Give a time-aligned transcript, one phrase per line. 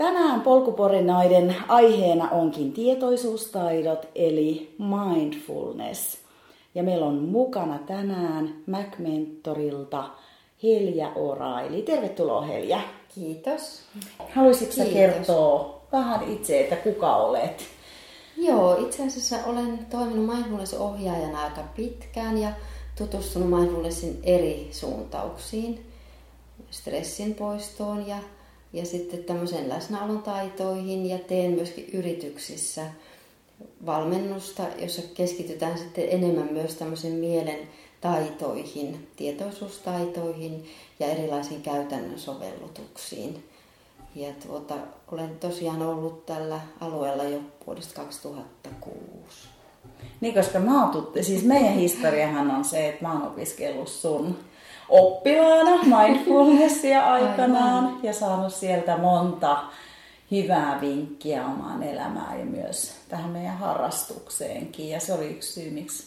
[0.00, 6.18] Tänään polkuporinaiden aiheena onkin tietoisuustaidot eli mindfulness.
[6.74, 10.04] Ja meillä on mukana tänään Mac-mentorilta
[10.62, 11.82] Helja Oraili.
[11.82, 12.80] Tervetuloa Helja.
[13.14, 13.82] Kiitos.
[14.34, 14.92] Haluaisitko Kiitos.
[14.92, 17.62] kertoa vähän itse, että kuka olet?
[18.36, 22.52] Joo, itse asiassa olen toiminut mindfulness-ohjaajana aika pitkään ja
[22.98, 25.86] tutustunut mindfulnessin eri suuntauksiin,
[26.70, 28.16] stressin poistoon ja
[28.72, 32.86] ja sitten tämmöisen läsnäolon taitoihin ja teen myöskin yrityksissä
[33.86, 37.58] valmennusta, jossa keskitytään sitten enemmän myös tämmöisen mielen
[38.00, 40.64] taitoihin, tietoisuustaitoihin
[41.00, 43.44] ja erilaisiin käytännön sovellutuksiin.
[44.14, 44.74] Ja tuota,
[45.12, 49.48] olen tosiaan ollut tällä alueella jo vuodesta 2006.
[50.20, 54.38] Niin, koska mä oon, siis meidän historiahan on se, että mä oon opiskellut sun
[54.90, 58.00] oppilaana mindfulnessia aikanaan Aivan.
[58.02, 59.62] ja saanut sieltä monta
[60.30, 64.88] hyvää vinkkiä omaan elämään ja myös tähän meidän harrastukseenkin.
[64.88, 66.06] Ja se oli yksi syy, miksi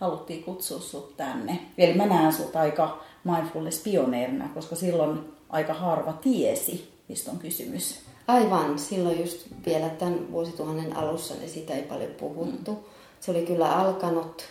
[0.00, 1.58] haluttiin kutsua sut tänne.
[1.78, 8.00] Eli mä näen sut aika mindfulness-pioneerina, koska silloin aika harva tiesi, mistä on kysymys.
[8.26, 12.70] Aivan, silloin just vielä tämän vuosituhannen alussa niin siitä ei paljon puhuttu.
[12.72, 12.78] Mm.
[13.20, 14.42] Se oli kyllä alkanut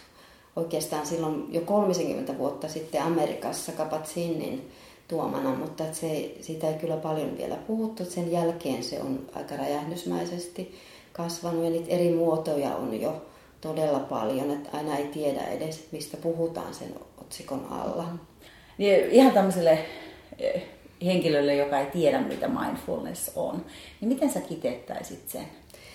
[0.55, 4.71] oikeastaan silloin jo 30 vuotta sitten Amerikassa Kapat-Sinnin
[5.07, 8.05] tuomana, mutta se, siitä ei kyllä paljon vielä puhuttu.
[8.05, 10.75] Sen jälkeen se on aika räjähdysmäisesti
[11.13, 13.21] kasvanut ja niitä eri muotoja on jo
[13.61, 18.05] todella paljon, että aina ei tiedä edes, mistä puhutaan sen otsikon alla.
[18.77, 19.79] Niin ihan tämmöiselle
[20.39, 20.63] eh,
[21.05, 23.65] henkilölle, joka ei tiedä, mitä mindfulness on,
[24.01, 25.47] niin miten sä kitettäisit sen?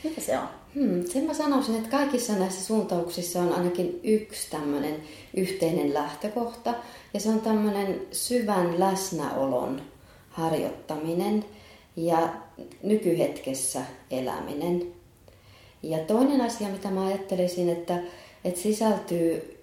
[0.05, 0.49] Mitä se on?
[0.75, 4.97] Hmm, sen mä sanoisin, että kaikissa näissä suuntauksissa on ainakin yksi tämmöinen
[5.37, 6.75] yhteinen lähtökohta.
[7.15, 9.83] Ja se on tämmöinen syvän läsnäolon
[10.31, 11.45] harjoittaminen
[11.97, 12.29] ja
[12.83, 14.83] nykyhetkessä eläminen.
[15.83, 17.99] Ja toinen asia, mitä mä ajattelisin, että,
[18.45, 19.59] että sisältyy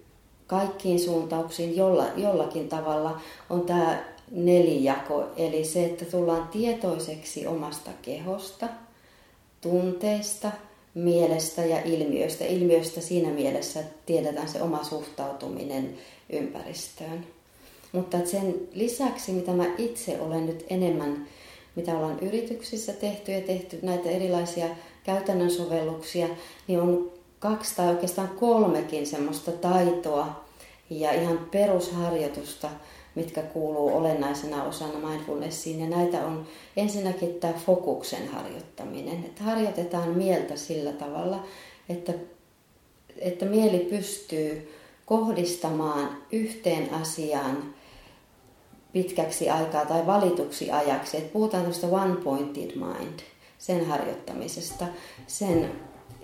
[0.48, 5.24] kaikkiin suuntauksiin jolla, jollakin tavalla, on tämä nelijako.
[5.38, 8.68] Eli se, että tullaan tietoiseksi omasta kehosta–
[9.64, 10.52] tunteista,
[10.94, 12.46] mielestä ja ilmiöistä.
[12.46, 15.98] Ilmiöistä siinä mielessä, että tiedetään se oma suhtautuminen
[16.30, 17.26] ympäristöön.
[17.92, 21.28] Mutta sen lisäksi, mitä mä itse olen nyt enemmän,
[21.76, 24.68] mitä ollaan yrityksissä tehty ja tehty näitä erilaisia
[25.04, 26.28] käytännön sovelluksia,
[26.68, 30.44] niin on kaksi tai oikeastaan kolmekin semmoista taitoa
[30.90, 32.70] ja ihan perusharjoitusta,
[33.16, 35.80] mitkä kuuluu olennaisena osana mindfulnessiin.
[35.80, 36.48] Ja näitä on
[36.78, 39.24] ensinnäkin tämä fokuksen harjoittaminen.
[39.26, 41.44] Että harjoitetaan mieltä sillä tavalla,
[41.90, 42.14] että,
[43.18, 44.74] että mieli pystyy
[45.06, 47.74] kohdistamaan yhteen asiaan
[48.94, 51.18] pitkäksi aikaa tai valituksi ajaksi.
[51.18, 53.20] Että puhutaan tästä one pointed mind,
[53.58, 54.86] sen harjoittamisesta,
[55.28, 55.72] sen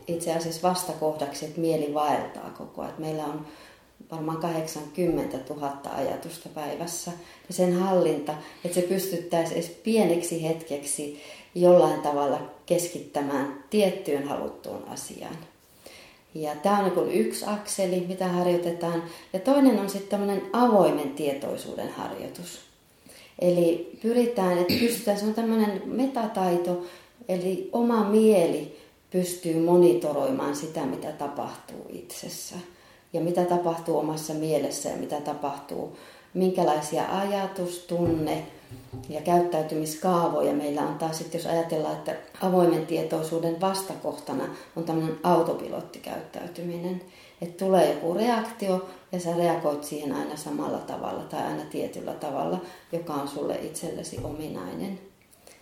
[0.08, 2.94] itse asiassa vastakohdaksi, että mieli vaeltaa koko ajan.
[2.98, 3.46] Meillä on
[4.12, 7.12] varmaan 80 000 ajatusta päivässä.
[7.47, 8.34] Ja sen hallinta,
[8.66, 11.22] että se pystyttäisiin edes pieneksi hetkeksi
[11.56, 15.38] jollain tavalla keskittämään tiettyyn haluttuun asiaan.
[16.36, 19.03] Ja tämä on niin yksi akseli, mitä harjoitetaan.
[19.34, 22.59] Ja toinen on sitten tämmöinen avoimen tietoisuuden harjoitus.
[23.40, 26.86] Eli pyritään, että pystytään, se on tämmöinen metataito,
[27.28, 28.78] eli oma mieli
[29.12, 32.56] pystyy monitoroimaan sitä, mitä tapahtuu itsessä
[33.14, 35.97] ja mitä tapahtuu omassa mielessä ja mitä tapahtuu,
[36.34, 38.46] minkälaisia ajatus, tunne
[39.09, 44.44] ja käyttäytymiskaavoja meillä on taas sitten, jos ajatellaan, että avoimen tietoisuuden vastakohtana
[44.75, 47.02] on tämmöinen autopilottikäyttäytyminen.
[47.42, 52.62] Että tulee joku reaktio ja sä reagoit siihen aina samalla tavalla tai aina tietyllä tavalla,
[52.92, 55.00] joka on sulle itsellesi ominainen.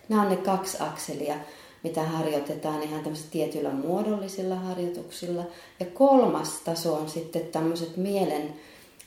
[0.08, 1.34] Nämä on ne kaksi akselia,
[1.82, 5.44] mitä harjoitetaan ihan tämmöisillä tietyillä muodollisilla harjoituksilla.
[5.80, 8.54] Ja kolmas taso on sitten tämmöiset mielen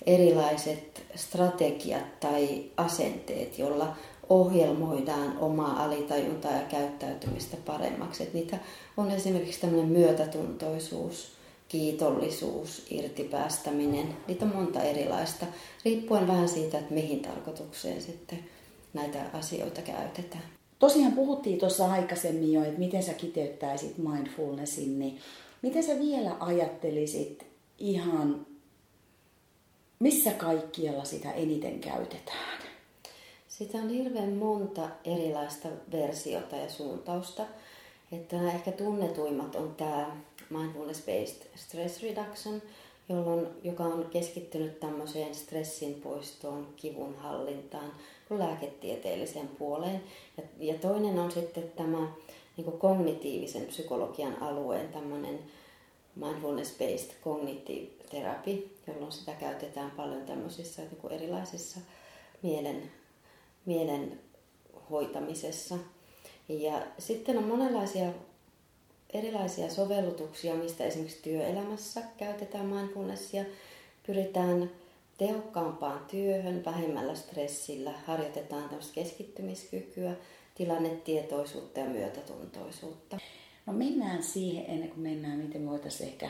[0.06, 3.96] erilaiset strategiat tai asenteet, joilla
[4.30, 8.24] ohjelmoidaan omaa alitajuntaa ja käyttäytymistä paremmaksi.
[8.24, 8.58] Et niitä
[8.98, 11.32] on esimerkiksi tämmöinen myötätuntoisuus,
[11.68, 14.18] kiitollisuus, irtipäästäminen.
[14.28, 15.46] Niitä on monta erilaista,
[15.86, 18.40] riippuen vähän siitä, että mihin tarkoitukseen sitten
[18.94, 20.61] näitä asioita käytetään.
[20.82, 25.20] Tosiaan puhuttiin tuossa aikaisemmin jo, että miten sä kiteyttäisit mindfulnessin, niin
[25.62, 27.46] miten sä vielä ajattelisit
[27.78, 28.46] ihan,
[30.00, 32.62] missä kaikkialla sitä eniten käytetään?
[33.48, 37.46] Sitä on hirveän monta erilaista versiota ja suuntausta.
[38.12, 40.18] Että nämä ehkä tunnetuimmat on tämä
[40.50, 42.62] mindfulness-based stress reduction,
[43.10, 47.92] jolloin, joka on keskittynyt tämmöiseen stressin poistoon, kivun hallintaan,
[48.40, 50.04] lääketieteelliseen puoleen.
[50.38, 52.12] Ja, ja toinen on sitten tämä
[52.58, 55.40] niin kognitiivisen psykologian alueen tämmöinen
[56.16, 61.80] mindfulness-based cognitive therapy, jolloin sitä käytetään paljon tämmöisissä niin erilaisissa
[62.42, 62.92] mielen,
[63.66, 64.20] mielen
[64.90, 65.76] hoitamisessa.
[66.50, 68.12] Ja sitten on monenlaisia
[69.14, 73.46] erilaisia sovellutuksia, mistä esimerkiksi työelämässä käytetään mindfulnessia.
[74.08, 74.72] Pyritään
[75.28, 80.16] tehokkaampaan työhön, vähemmällä stressillä, harjoitetaan tämmöistä keskittymiskykyä,
[80.56, 83.18] tilannetietoisuutta ja myötätuntoisuutta.
[83.66, 86.30] No mennään siihen ennen kuin mennään, miten voitaisiin ehkä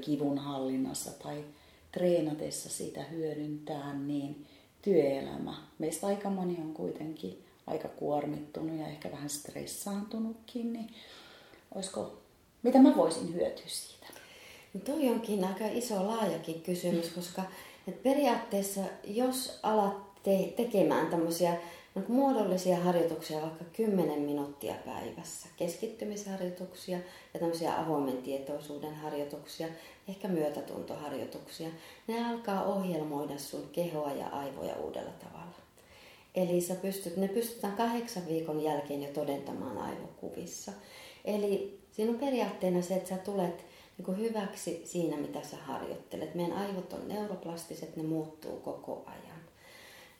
[0.00, 1.44] kivun hallinnassa tai
[1.92, 4.46] treenatessa sitä hyödyntää, niin
[4.82, 5.54] työelämä.
[5.78, 10.94] Meistä aika moni on kuitenkin aika kuormittunut ja ehkä vähän stressaantunutkin, niin
[11.74, 12.18] olisiko,
[12.62, 14.06] mitä mä voisin hyötyä siitä?
[14.74, 17.42] No toi onkin aika iso laajakin kysymys, koska
[17.88, 21.56] et periaatteessa jos alat te- tekemään tämmöisiä
[21.94, 26.98] no, muodollisia harjoituksia vaikka 10 minuuttia päivässä, keskittymisharjoituksia
[27.34, 29.68] ja tämmöisiä avoimen tietoisuuden harjoituksia,
[30.08, 31.68] ehkä myötätuntoharjoituksia,
[32.06, 35.52] ne alkaa ohjelmoida sun kehoa ja aivoja uudella tavalla.
[36.34, 40.72] Eli sä pystyt, ne pystytään kahdeksan viikon jälkeen jo todentamaan aivokuvissa.
[41.24, 43.64] Eli siinä on periaatteena se, että sä tulet
[43.98, 46.34] niin hyväksi siinä, mitä sä harjoittelet.
[46.34, 49.42] Meidän aivot on neuroplastiset, ne muuttuu koko ajan.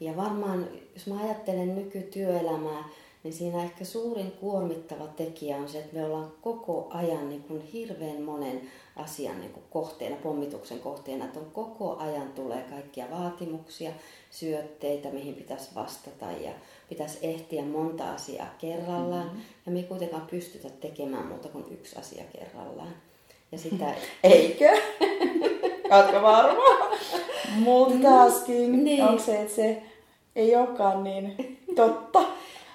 [0.00, 2.88] Ja varmaan, jos mä ajattelen nykytyöelämää,
[3.22, 7.60] niin siinä ehkä suurin kuormittava tekijä on se, että me ollaan koko ajan niin kuin
[7.60, 8.60] hirveän monen
[8.96, 13.92] asian niin kuin kohteena, pommituksen kohteena, että on koko ajan tulee kaikkia vaatimuksia,
[14.30, 16.52] syötteitä, mihin pitäisi vastata ja
[16.88, 19.26] pitäisi ehtiä monta asiaa kerrallaan.
[19.26, 19.42] Mm-hmm.
[19.66, 22.94] Ja me ei kuitenkaan pystytä tekemään muuta kuin yksi asia kerrallaan.
[23.52, 23.94] Ja sitä...
[24.22, 24.69] Eikö?
[25.90, 26.62] Oletko varma?
[27.56, 28.82] Multitasking.
[28.82, 29.04] Niin.
[29.04, 29.82] Onko se, että se
[30.37, 32.22] ei olekaan niin totta?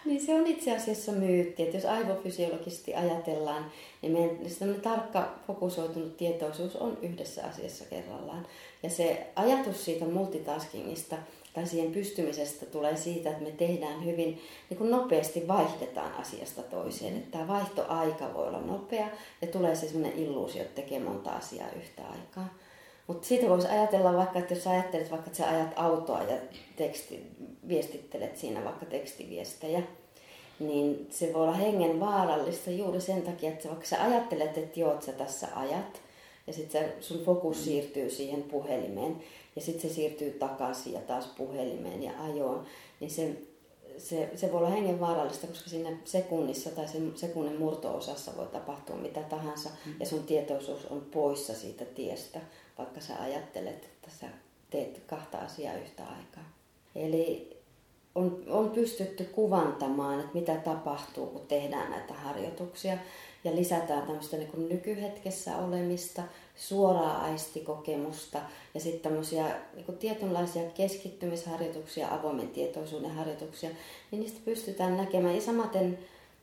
[0.05, 3.65] Niin se on itse asiassa myytti, että jos aivofysiologisesti ajatellaan,
[4.01, 8.45] niin meidän tarkka fokusoitunut tietoisuus on yhdessä asiassa kerrallaan.
[8.83, 11.15] Ja se ajatus siitä multitaskingista
[11.57, 17.17] tai siihen pystymisestä tulee siitä, että me tehdään hyvin niin kuin nopeasti vaihdetaan asiasta toiseen.
[17.17, 19.07] Että tämä vaihtoaika voi olla nopea
[19.41, 22.53] ja tulee se sellainen illuusio, että tekee monta asiaa yhtä aikaa.
[23.07, 26.37] Mutta siitä voisi ajatella vaikka, että jos ajattelet vaikka, että sä ajat autoa ja
[26.75, 27.23] teksti,
[27.67, 29.81] viestittelet siinä vaikka tekstiviestejä,
[30.59, 34.93] niin se voi olla hengen vaarallista juuri sen takia, että vaikka sä ajattelet, että joo,
[34.93, 36.01] että sä tässä ajat,
[36.47, 39.23] ja sitten sun fokus siirtyy siihen puhelimeen,
[39.55, 42.65] ja sitten se siirtyy takaisin ja taas puhelimeen ja ajoon,
[42.99, 43.37] niin se,
[43.97, 48.95] se, se voi olla hengen vaarallista, koska siinä sekunnissa tai sen sekunnin murto-osassa voi tapahtua
[48.95, 49.93] mitä tahansa, mm.
[49.99, 52.39] ja sun tietoisuus on poissa siitä tiestä,
[52.77, 54.27] vaikka sä ajattelet, että sä
[54.69, 56.51] teet kahta asiaa yhtä aikaa.
[56.95, 57.57] Eli
[58.15, 62.97] on, on pystytty kuvantamaan, että mitä tapahtuu, kun tehdään näitä harjoituksia
[63.47, 66.23] ja lisätään tämmöistä niin nykyhetkessä olemista,
[66.55, 68.39] suoraa aistikokemusta
[68.73, 73.69] ja sitten tämmöisiä niin tietynlaisia keskittymisharjoituksia, avoimen tietoisuuden harjoituksia,
[74.11, 75.35] niin niistä pystytään näkemään.
[75.35, 75.99] Ja samaten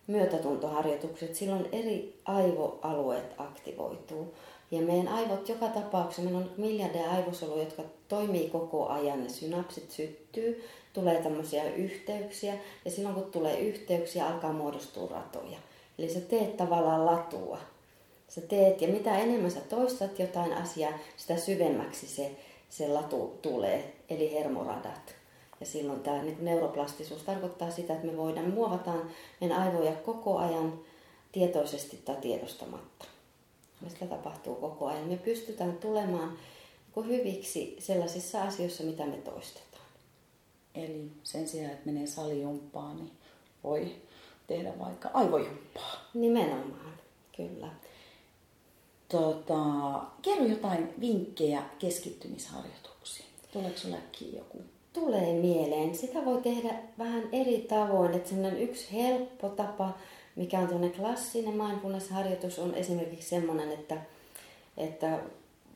[0.07, 4.35] myötätuntoharjoitukset, silloin eri aivoalueet aktivoituu.
[4.71, 9.91] Ja meidän aivot joka tapauksessa, meillä on miljardeja aivosoluja, jotka toimii koko ajan, ne synapsit
[9.91, 15.59] syttyy, tulee tämmöisiä yhteyksiä ja silloin kun tulee yhteyksiä, alkaa muodostua ratoja.
[15.99, 17.59] Eli sä teet tavallaan latua.
[18.29, 22.37] Sä teet ja mitä enemmän sä toistat jotain asiaa, sitä syvemmäksi se,
[22.71, 25.15] se latu tulee, eli hermoradat.
[25.61, 29.11] Ja silloin tämä niin neuroplastisuus tarkoittaa sitä, että me voidaan muovataan
[29.41, 30.81] meidän aivoja koko ajan
[31.33, 33.05] tietoisesti tai tiedostamatta.
[33.85, 35.09] Ja sitä tapahtuu koko ajan.
[35.09, 36.39] Me pystytään tulemaan
[37.07, 39.85] hyviksi sellaisissa asioissa, mitä me toistetaan.
[40.75, 43.11] Eli sen sijaan, että menee salijumppaan, niin
[43.65, 43.97] voi
[44.47, 45.95] tehdä vaikka aivojumppaa.
[46.15, 46.93] Nimenomaan,
[47.37, 47.69] kyllä.
[49.09, 49.55] Tota,
[50.23, 53.29] kerro jotain vinkkejä keskittymisharjoituksiin.
[53.53, 54.63] Tuleeko sinulle joku?
[54.93, 55.95] Tulee mieleen.
[55.95, 58.15] Sitä voi tehdä vähän eri tavoin.
[58.15, 59.91] Että yksi helppo tapa,
[60.37, 63.97] mikä on tuonne klassinen mindfulness-harjoitus, on esimerkiksi sellainen, että,
[64.77, 65.19] että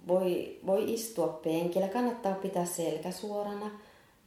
[0.08, 1.88] voi, voi istua penkillä.
[1.88, 3.70] Kannattaa pitää selkä suorana,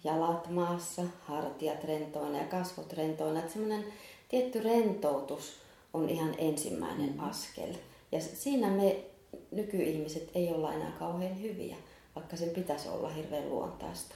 [0.03, 3.39] jalat maassa, hartiat rentoina ja kasvot rentoina.
[3.39, 3.85] Että semmoinen
[4.31, 5.53] tietty rentoutus
[5.93, 7.19] on ihan ensimmäinen mm.
[7.19, 7.73] askel.
[8.11, 9.03] Ja siinä me
[9.51, 11.75] nykyihmiset ei olla enää kauhean hyviä,
[12.15, 14.15] vaikka sen pitäisi olla hirveän luontaista.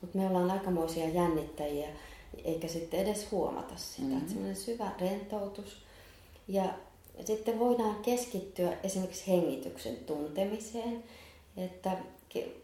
[0.00, 1.88] Mutta me ollaan aikamoisia jännittäjiä,
[2.44, 4.08] eikä sitten edes huomata sitä.
[4.08, 4.28] Mm-hmm.
[4.28, 5.76] Semmoinen syvä rentoutus.
[6.48, 6.74] Ja
[7.24, 11.04] sitten voidaan keskittyä esimerkiksi hengityksen tuntemiseen.
[11.56, 11.96] Että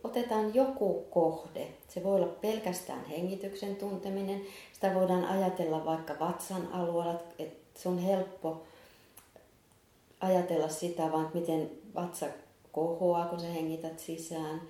[0.05, 1.67] otetaan joku kohde.
[1.89, 4.43] Se voi olla pelkästään hengityksen tunteminen.
[4.73, 8.63] Sitä voidaan ajatella vaikka vatsan alueella, että se on helppo
[10.21, 12.27] ajatella sitä, vaan miten vatsa
[12.73, 14.61] kohoaa, kun sä hengität sisään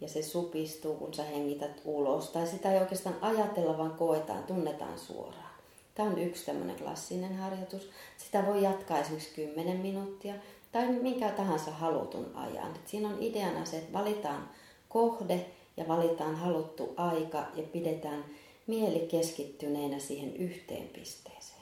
[0.00, 2.28] ja se supistuu, kun sä hengität ulos.
[2.28, 5.50] Tai sitä ei oikeastaan ajatella, vaan koetaan, tunnetaan suoraan.
[5.94, 7.90] Tämä on yksi tämmöinen klassinen harjoitus.
[8.18, 10.34] Sitä voi jatkaa esimerkiksi 10 minuuttia
[10.72, 12.76] tai minkä tahansa halutun ajan.
[12.76, 14.50] Et siinä on ideana se, että valitaan
[14.88, 15.46] kohde
[15.76, 18.24] ja valitaan haluttu aika ja pidetään
[18.66, 21.60] mieli keskittyneenä siihen yhteen pisteeseen.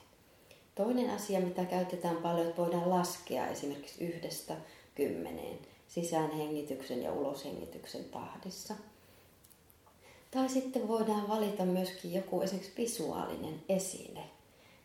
[0.74, 4.56] Toinen asia, mitä käytetään paljon, että voidaan laskea esimerkiksi yhdestä
[4.94, 8.74] kymmeneen sisäänhengityksen ja uloshengityksen tahdissa.
[10.30, 14.24] Tai sitten voidaan valita myöskin joku esimerkiksi visuaalinen esine.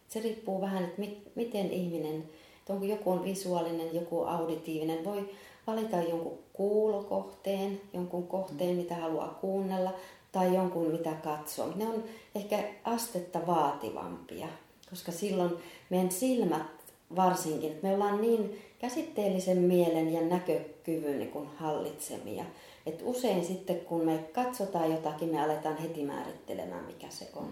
[0.09, 1.01] Se riippuu vähän, että
[1.35, 2.29] miten ihminen,
[2.63, 5.05] että onko joku on visuaalinen, joku auditiivinen.
[5.05, 5.29] Voi
[5.67, 9.93] valita jonkun kuulokohteen, jonkun kohteen, mitä haluaa kuunnella,
[10.31, 11.73] tai jonkun, mitä katsoo.
[11.75, 12.03] Ne on
[12.35, 14.47] ehkä astetta vaativampia,
[14.89, 15.51] koska silloin
[15.89, 16.67] meidän silmät
[17.15, 22.43] varsinkin, että me ollaan niin käsitteellisen mielen ja näkökyvyn niin kuin hallitsemia.
[22.85, 27.51] Et usein sitten kun me katsotaan jotakin, me aletaan heti määrittelemään, mikä se on.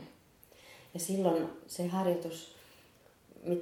[0.94, 2.61] Ja silloin se harjoitus,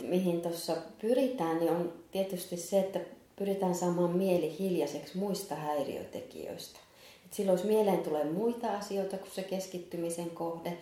[0.04, 3.00] mihin tuossa pyritään, niin on tietysti se, että
[3.36, 6.80] pyritään saamaan mieli hiljaiseksi muista häiriötekijöistä.
[7.26, 10.78] Et silloin jos mieleen tulee muita asioita kuin se keskittymisen kohde,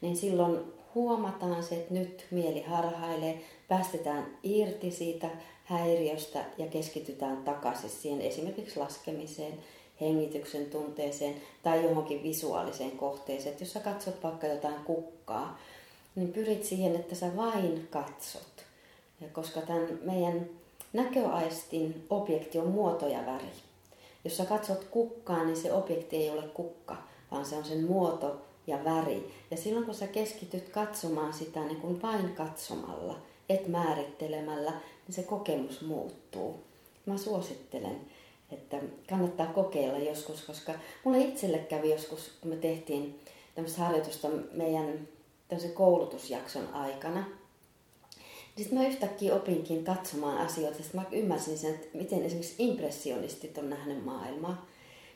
[0.00, 0.58] niin silloin
[0.94, 5.30] huomataan se, että nyt mieli harhailee, päästetään irti siitä
[5.64, 9.58] häiriöstä ja keskitytään takaisin siihen esimerkiksi laskemiseen,
[10.00, 13.52] hengityksen tunteeseen tai johonkin visuaaliseen kohteeseen.
[13.52, 15.58] Että jos sä katsot vaikka jotain kukkaa,
[16.14, 18.64] niin pyrit siihen, että sä vain katsot.
[19.20, 20.48] Ja koska tämän meidän
[20.92, 23.52] näköaistin objekti on muoto ja väri.
[24.24, 26.96] Jos sä katsot kukkaa, niin se objekti ei ole kukka,
[27.30, 29.32] vaan se on sen muoto ja väri.
[29.50, 35.22] Ja silloin kun sä keskityt katsomaan sitä niin kuin vain katsomalla, et määrittelemällä, niin se
[35.22, 36.60] kokemus muuttuu.
[37.06, 38.00] Mä suosittelen,
[38.50, 40.72] että kannattaa kokeilla joskus, koska
[41.04, 43.20] mulle itselle kävi joskus, kun me tehtiin
[43.54, 45.08] tämmöistä harjoitusta meidän
[45.68, 47.24] koulutusjakson aikana,
[48.56, 53.70] sitten mä yhtäkkiä opinkin katsomaan asioita, sitten mä ymmärsin sen, että miten esimerkiksi impressionistit on
[53.70, 54.66] nähnyt maailmaa.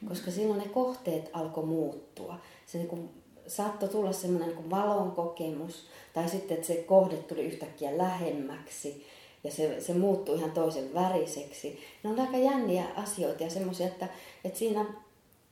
[0.09, 2.39] Koska silloin ne kohteet alkoi muuttua.
[2.67, 3.11] Se niin kuin
[3.47, 9.07] saattoi tulla semmoinen niin valon kokemus, tai sitten, että se kohde tuli yhtäkkiä lähemmäksi,
[9.45, 11.81] ja se, se muuttui ihan toisen väriseksi.
[12.03, 14.09] Ne on aika jänniä asioita ja semmoisia, että,
[14.45, 14.87] että siinä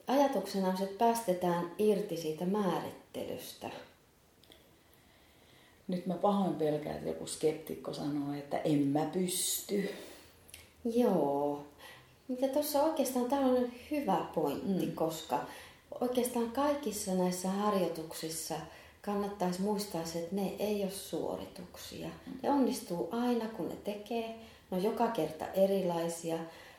[0.06, 3.70] ajatuksena on se, että päästetään irti siitä määrittelystä.
[5.88, 9.90] Nyt mä pahoin pelkään, että joku skeptikko sanoo, että en mä pysty.
[10.84, 11.64] Joo.
[12.28, 14.92] Mutta tuossa oikeastaan tämä on hyvä pointti, mm.
[14.92, 15.40] koska
[16.00, 18.54] oikeastaan kaikissa näissä harjoituksissa
[19.02, 22.08] kannattaisi muistaa se, että ne ei ole suorituksia.
[22.42, 24.28] Ne onnistuu aina, kun ne tekee.
[24.70, 26.38] Ne on joka kerta erilaisia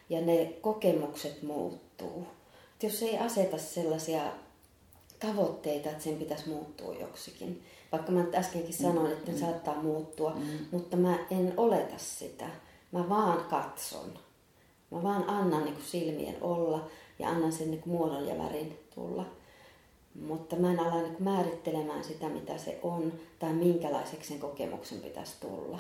[0.10, 2.28] ja ne kokemukset muuttuu.
[2.76, 4.22] Et jos ei aseta sellaisia
[5.20, 7.64] tavoitteita, että sen pitäisi muuttua joksikin.
[7.96, 9.40] Vaikka mä äskenkin sanoin, että ne mm.
[9.40, 10.58] saattaa muuttua, mm.
[10.72, 12.46] mutta mä en oleta sitä.
[12.92, 14.20] Mä vaan katson.
[14.92, 16.88] Mä vaan annan niin kuin silmien olla
[17.20, 19.26] ja annan sen niin kuin muodon ja värin tulla.
[20.28, 25.34] Mutta mä en ala niin määrittelemään sitä, mitä se on tai minkälaiseksi sen kokemuksen pitäisi
[25.40, 25.80] tulla.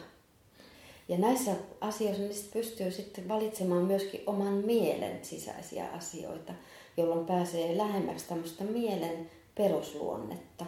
[1.07, 6.53] Ja näissä asioissa niin pystyy sitten valitsemaan myöskin oman mielen sisäisiä asioita,
[6.98, 10.65] jolloin pääsee lähemmäksi tämmöistä mielen perusluonnetta,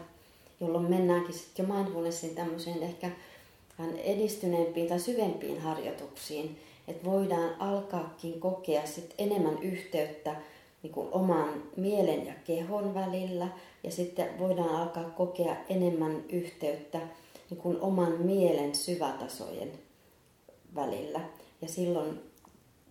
[0.60, 3.12] jolloin mennäänkin sitten jo mindfulnessin tämmöiseen ehkä
[4.04, 10.36] edistyneempiin tai syvempiin harjoituksiin, että voidaan alkaakin kokea sit enemmän yhteyttä
[10.84, 13.48] niin kuin oman mielen ja kehon välillä
[13.84, 17.00] ja sitten voidaan alkaa kokea enemmän yhteyttä
[17.50, 19.72] niin kuin oman mielen syvätasojen
[20.76, 21.22] välillä.
[21.62, 22.20] Ja silloin,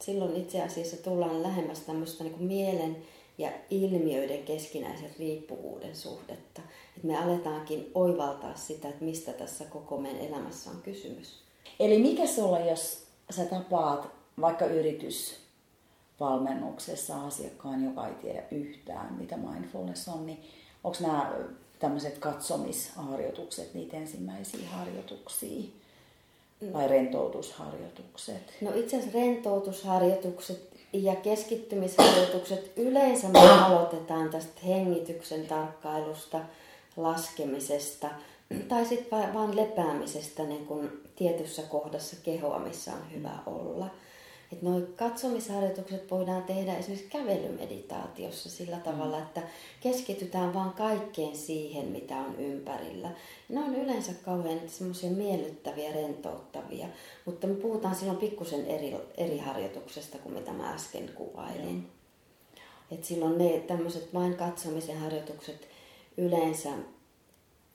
[0.00, 2.96] silloin itse asiassa tullaan lähemmäs tämmöistä niin kuin mielen
[3.38, 6.62] ja ilmiöiden keskinäisen riippuvuuden suhdetta.
[6.96, 11.42] Että me aletaankin oivaltaa sitä, että mistä tässä koko meidän elämässä on kysymys.
[11.80, 14.08] Eli mikä sulla, jos sä tapaat
[14.40, 15.36] vaikka yritys
[16.20, 20.44] valmennuksessa asiakkaan, joka ei tiedä yhtään, mitä mindfulness on, niin
[20.84, 21.32] onko nämä
[21.78, 25.62] tämmöiset katsomisharjoitukset niitä ensimmäisiä harjoituksia?
[26.72, 28.42] Vai rentoutusharjoitukset?
[28.60, 36.40] No itse asiassa rentoutusharjoitukset ja keskittymisharjoitukset yleensä me aloitetaan tästä hengityksen tarkkailusta,
[36.96, 38.08] laskemisesta
[38.68, 43.86] tai sitten vaan lepäämisestä niin kun tietyssä kohdassa kehoa, missä on hyvä olla.
[44.52, 49.42] Et nuo katsomisharjoitukset voidaan tehdä esimerkiksi kävelymeditaatiossa sillä tavalla, että
[49.80, 53.10] keskitytään vaan kaikkeen siihen, mitä on ympärillä.
[53.48, 56.86] Ne on yleensä kauhean semmoisia miellyttäviä, rentouttavia,
[57.24, 61.86] mutta me puhutaan silloin pikkusen eri, eri harjoituksesta kuin mitä mä äsken kuvailin.
[62.90, 65.68] Et silloin ne tämmöiset vain katsomisen harjoitukset
[66.16, 66.70] yleensä,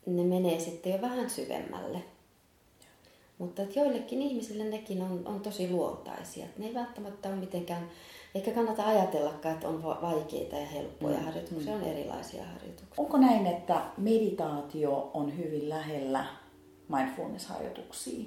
[0.05, 2.03] ne menee sitten jo vähän syvemmälle.
[3.41, 6.45] Mutta että joillekin ihmisille nekin on, on tosi luontaisia.
[6.57, 7.89] Ne ei välttämättä ole mitenkään,
[8.35, 11.25] eikä kannata ajatellakaan, että on vaikeita ja helppoja mm.
[11.25, 12.93] harjoituksia, on erilaisia harjoituksia.
[12.97, 16.25] Onko näin, että meditaatio on hyvin lähellä
[16.89, 18.25] mindfulness-harjoituksia?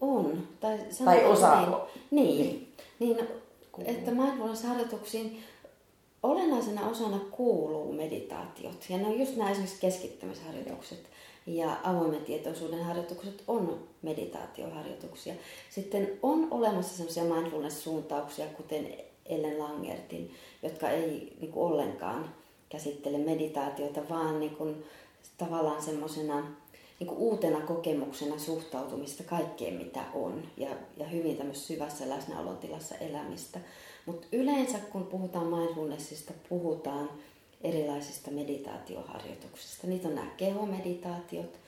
[0.00, 0.48] On.
[0.60, 1.80] Tai, tai osa.
[2.10, 3.28] Niin, niin, niin
[3.84, 5.38] että mindfulness-harjoituksiin
[6.22, 8.86] olennaisena osana kuuluu meditaatiot.
[8.88, 11.12] Ja ne on just nämä esimerkiksi keskittymisharjoitukset
[11.46, 15.34] ja avoimen tietoisuuden harjoitukset on meditaatioharjoituksia.
[15.70, 18.94] Sitten on olemassa sellaisia mindfulness-suuntauksia, kuten
[19.26, 22.34] Ellen Langertin, jotka ei niin kuin ollenkaan
[22.68, 24.84] käsittele meditaatiota, vaan niin kuin,
[25.38, 26.46] tavallaan semmoisena
[27.00, 33.60] niin uutena kokemuksena suhtautumista kaikkeen, mitä on, ja, ja hyvin tämmöisessä syvässä läsnäolon tilassa elämistä.
[34.06, 37.10] Mutta yleensä, kun puhutaan mindfulnessista, puhutaan
[37.64, 39.86] erilaisista meditaatioharjoituksista.
[39.86, 41.58] Niitä on nämä kehomeditaatiot,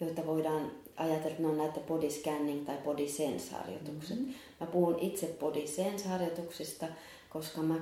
[0.00, 4.18] joita voidaan ajatella, että ne on näitä body scanning tai body sense harjoitukset.
[4.18, 4.34] Mm-hmm.
[4.60, 6.86] Mä puhun itse body sense harjoituksista,
[7.30, 7.74] koska mä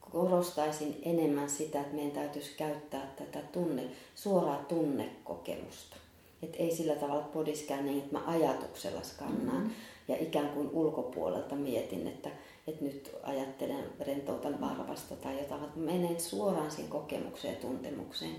[0.00, 3.82] korostaisin enemmän sitä, että meidän täytyisi käyttää tätä tunne,
[4.14, 5.96] suoraa tunnekokemusta.
[6.42, 9.74] Että ei sillä tavalla body scanning, että mä ajatuksella skannaan mm-hmm.
[10.08, 12.30] ja ikään kuin ulkopuolelta mietin, että
[12.66, 18.36] että nyt ajattelen, rentoutan varvasta tai jotain, vaan menen suoraan siihen kokemukseen ja tuntemukseen.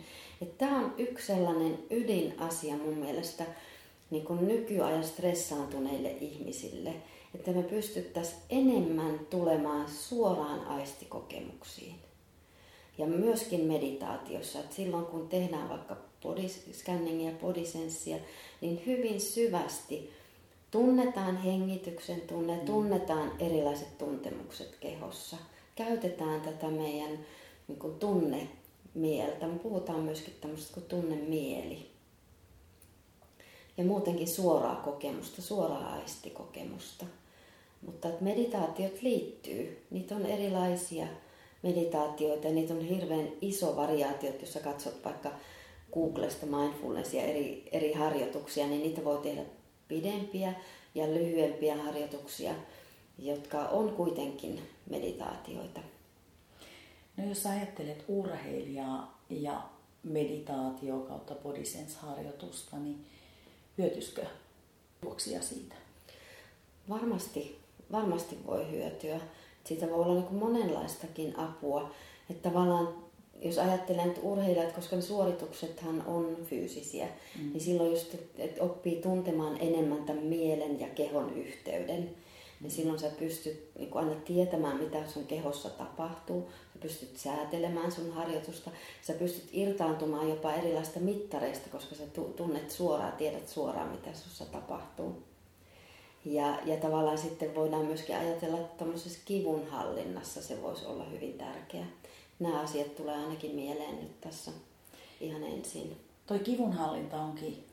[0.58, 3.44] Tämä on yksi sellainen ydinasia mun mielestä
[4.12, 6.94] niin kuin nykyajan stressaantuneille ihmisille,
[7.36, 11.96] että me pystyttäisiin enemmän tulemaan suoraan aistikokemuksiin.
[12.98, 18.18] Ja myöskin meditaatiossa, että silloin kun tehdään vaikka body scanningia ja bodysenssia,
[18.62, 20.10] niin hyvin syvästi
[20.72, 25.38] tunnetaan hengityksen tunne, tunnetaan erilaiset tuntemukset kehossa.
[25.76, 27.20] Käytetään tätä meidän
[27.68, 29.48] niin kuin tunnemieltä.
[29.48, 31.90] Me puhutaan myöskin tämmöistä kuin tunnemieli.
[33.78, 37.06] Ja muutenkin suoraa kokemusta, suoraa aistikokemusta.
[37.86, 39.86] Mutta että meditaatiot liittyy.
[39.92, 41.08] Niitä on erilaisia
[41.64, 45.32] meditaatioita ja niitä on hirveän iso variaatio, jos sä katsot vaikka
[45.94, 49.42] Googlesta mindfulnessia eri, eri harjoituksia, niin niitä voi tehdä
[49.88, 50.54] pidempiä
[50.96, 52.54] ja lyhyempiä harjoituksia,
[53.20, 55.80] jotka on kuitenkin meditaatioita.
[57.18, 59.62] No jos ajattelet urheilijaa ja
[60.04, 63.06] meditaatio kautta bodysense-harjoitusta, niin
[63.78, 64.26] hyötyisikö
[65.04, 65.76] juoksia siitä?
[66.90, 67.60] Varmasti,
[67.92, 69.20] varmasti voi hyötyä.
[69.64, 71.92] Siitä voi olla niin kuin monenlaistakin apua.
[72.30, 73.05] Että tavallaan
[73.48, 77.50] jos ajattelen, että urheilijat, koska ne suorituksethan on fyysisiä, mm.
[77.50, 82.10] niin silloin just, että oppii tuntemaan enemmän tämän mielen ja kehon yhteyden,
[82.62, 86.50] niin silloin sä pystyt niin aina tietämään, mitä sun kehossa tapahtuu.
[86.74, 88.72] Sä pystyt säätelemään sun harjoitusta.
[89.02, 92.04] Sä pystyt irtaantumaan jopa erilaista mittareista, koska sä
[92.36, 95.24] tunnet suoraan, tiedät suoraan, mitä sussa tapahtuu.
[96.26, 101.86] Ja, ja tavallaan sitten voidaan myöskin ajatella, että tämmöisessä kivunhallinnassa se voisi olla hyvin tärkeä
[102.40, 104.52] nämä asiat tulee ainakin mieleen nyt tässä
[105.22, 105.98] ihan ensin.
[106.28, 107.66] Toi kivunhallinta onkin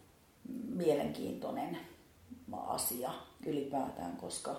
[0.75, 1.79] mielenkiintoinen
[2.53, 3.11] asia
[3.47, 4.57] ylipäätään, koska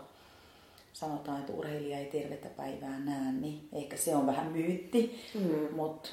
[0.93, 5.75] sanotaan, että urheilija ei tervettä päivää näe, niin ehkä se on vähän myytti, mm.
[5.75, 6.09] mutta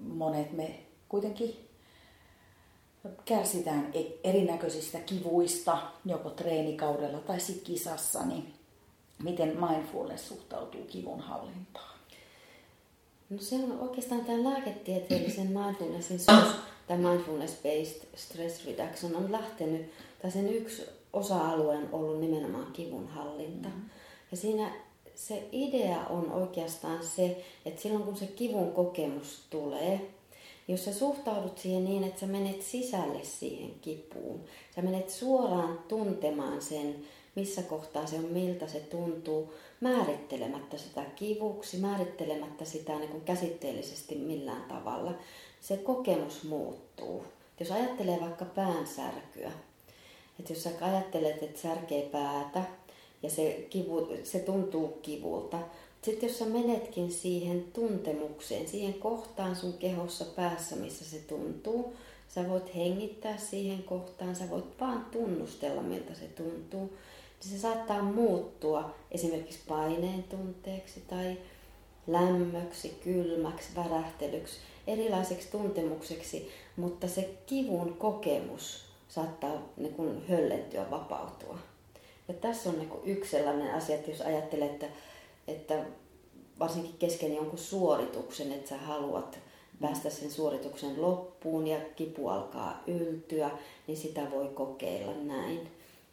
[0.00, 1.68] monet me kuitenkin
[3.24, 8.54] kärsitään e- erinäköisistä kivuista, joko treenikaudella tai sitten kisassa, niin
[9.22, 11.99] miten mindfulness suhtautuu kivunhallintaan?
[13.30, 16.20] No se on oikeastaan tämän lääketieteellisen mindfulnessin
[16.86, 19.90] tämä mindfulness-based stress reduction on lähtenyt,
[20.22, 23.68] tai sen yksi osa-alue on ollut nimenomaan kivunhallinta.
[23.68, 23.90] Mm-hmm.
[24.30, 24.70] Ja siinä
[25.14, 30.10] se idea on oikeastaan se, että silloin kun se kivun kokemus tulee,
[30.68, 34.40] jos sä suhtaudut siihen niin, että sä menet sisälle siihen kipuun,
[34.74, 36.96] sä menet suoraan tuntemaan sen,
[37.34, 44.14] missä kohtaa se on, miltä se tuntuu, määrittelemättä sitä kivuksi, määrittelemättä sitä niin kuin käsitteellisesti
[44.14, 45.14] millään tavalla,
[45.60, 47.24] se kokemus muuttuu.
[47.60, 49.52] Jos ajattelee vaikka päänsärkyä,
[50.40, 52.62] että jos sä ajattelet, että särkee päätä
[53.22, 55.58] ja se, kivu, se tuntuu kivulta,
[56.02, 61.92] sitten jos sä menetkin siihen tuntemukseen, siihen kohtaan sun kehossa päässä, missä se tuntuu,
[62.28, 66.92] sä voit hengittää siihen kohtaan, sä voit vaan tunnustella, miltä se tuntuu
[67.40, 71.36] niin se saattaa muuttua esimerkiksi paineen tunteeksi tai
[72.06, 81.58] lämmöksi, kylmäksi, värähtelyksi, erilaiseksi tuntemukseksi, mutta se kivun kokemus saattaa niin kuin höllentyä, vapautua.
[82.28, 84.86] Ja tässä on niin kuin yksi sellainen asia, että jos ajattelee, että,
[85.48, 85.84] että
[86.58, 89.38] varsinkin kesken jonkun suorituksen, että sä haluat
[89.80, 93.50] päästä sen suorituksen loppuun ja kipu alkaa yltyä,
[93.86, 95.58] niin sitä voi kokeilla näin.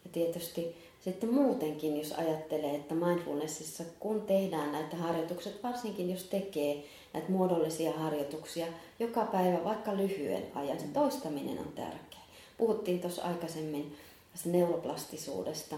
[0.06, 6.84] Ja tietysti sitten muutenkin, jos ajattelee, että mindfulnessissa, kun tehdään näitä harjoituksia, varsinkin jos tekee
[7.14, 8.68] näitä muodollisia harjoituksia
[9.00, 12.20] joka päivä, vaikka lyhyen ajan, se toistaminen on tärkeä.
[12.58, 13.96] Puhuttiin tuossa aikaisemmin
[14.32, 15.76] tästä neuroplastisuudesta,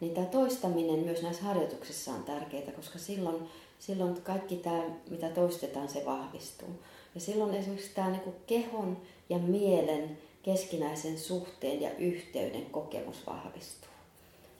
[0.00, 5.88] niin tämä toistaminen myös näissä harjoituksissa on tärkeää, koska silloin, silloin kaikki tämä, mitä toistetaan,
[5.88, 6.68] se vahvistuu.
[7.14, 13.89] Ja silloin esimerkiksi tämä niin kehon ja mielen keskinäisen suhteen ja yhteyden kokemus vahvistuu.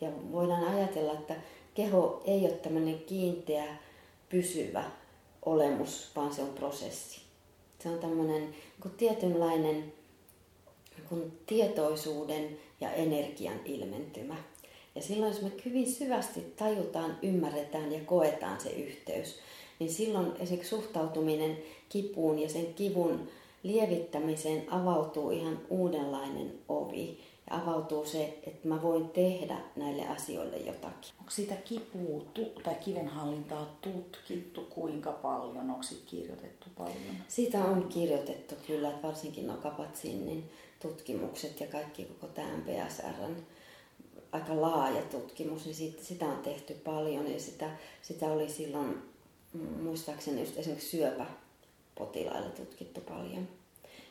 [0.00, 1.36] Ja voidaan ajatella, että
[1.74, 3.64] keho ei ole tämmöinen kiinteä,
[4.28, 4.84] pysyvä
[5.46, 7.20] olemus, vaan se on prosessi.
[7.78, 8.42] Se on tämmöinen
[8.84, 9.92] niin tietynlainen
[11.10, 14.36] niin tietoisuuden ja energian ilmentymä.
[14.94, 19.38] Ja silloin, jos me hyvin syvästi tajutaan, ymmärretään ja koetaan se yhteys,
[19.78, 21.58] niin silloin esimerkiksi suhtautuminen
[21.88, 23.28] kipuun ja sen kivun
[23.62, 27.18] lievittämiseen avautuu ihan uudenlainen ovi.
[27.50, 31.12] Ja avautuu se, että mä voin tehdä näille asioille jotakin.
[31.18, 32.22] Onko sitä kipua
[32.62, 35.70] tai kivenhallintaa tutkittu kuinka paljon?
[35.70, 37.16] Onko siitä kirjoitettu paljon?
[37.28, 40.50] Siitä on kirjoitettu kyllä, että varsinkin no Kapatsinin
[40.82, 43.36] tutkimukset ja kaikki koko tämä MPSRn
[44.32, 47.70] aika laaja tutkimus, niin siitä, sitä on tehty paljon ja sitä,
[48.02, 49.02] sitä oli silloin
[49.82, 53.48] muistaakseni just esimerkiksi syöpäpotilaille tutkittu paljon.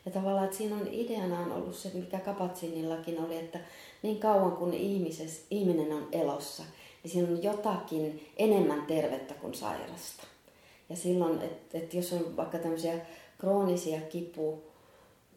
[0.06, 3.60] Ja tavallaan, että siinä on ideana on ollut se, mikä Kapatsinillakin oli, että
[4.04, 6.64] niin kauan kun ihmises, ihminen on elossa,
[7.04, 10.24] niin siinä on jotakin enemmän tervettä kuin sairasta.
[10.90, 12.94] Ja silloin, että, että jos on vaikka tämmöisiä
[13.38, 14.64] kroonisia kipu,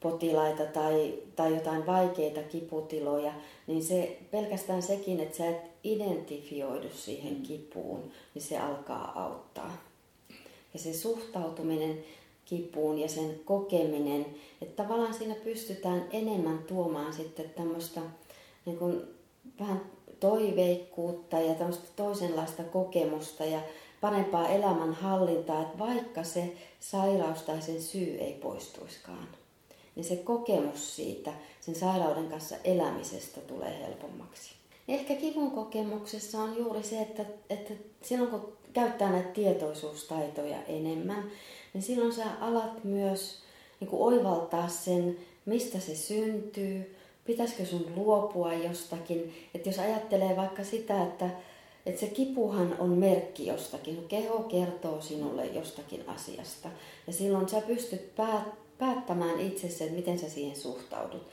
[0.00, 3.32] potilaita tai, tai jotain vaikeita kiputiloja,
[3.66, 9.76] niin se pelkästään sekin, että sä et identifioidu siihen kipuun, niin se alkaa auttaa.
[10.74, 12.04] Ja se suhtautuminen
[12.44, 14.26] kipuun ja sen kokeminen,
[14.62, 18.00] että tavallaan siinä pystytään enemmän tuomaan sitten tämmöistä
[18.66, 19.02] niin kuin
[19.60, 19.80] vähän
[20.20, 23.60] toiveikkuutta ja tämmöistä toisenlaista kokemusta ja
[24.00, 29.28] parempaa elämänhallintaa, että vaikka se sairaus tai sen syy ei poistuiskaan
[29.96, 34.52] niin se kokemus siitä, sen sairauden kanssa elämisestä tulee helpommaksi.
[34.88, 41.30] Ehkä kivun kokemuksessa on juuri se, että, että silloin kun käyttää näitä tietoisuustaitoja enemmän,
[41.74, 43.38] niin silloin sä alat myös
[43.80, 49.34] niin kuin oivaltaa sen, mistä se syntyy, pitäisikö sun luopua jostakin.
[49.54, 51.30] Että jos ajattelee vaikka sitä, että,
[51.86, 56.68] että se kipuhan on merkki jostakin, sun keho kertoo sinulle jostakin asiasta.
[57.06, 61.26] Ja silloin sä pystyt päät, päättämään itsessä, että miten sä siihen suhtaudut.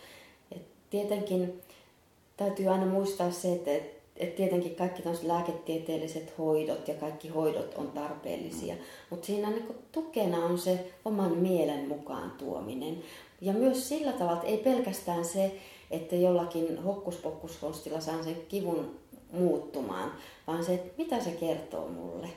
[0.55, 1.61] Et tietenkin
[2.37, 8.75] täytyy aina muistaa se, että, että tietenkin kaikki lääketieteelliset hoidot ja kaikki hoidot on tarpeellisia,
[9.09, 13.03] mutta siinä niin tukena on se oman mielen mukaan tuominen.
[13.41, 15.51] Ja myös sillä tavalla, että ei pelkästään se,
[15.91, 18.95] että jollakin hokkuspokkuskonstilla saan sen kivun
[19.31, 20.11] muuttumaan,
[20.47, 22.29] vaan se, että mitä se kertoo mulle.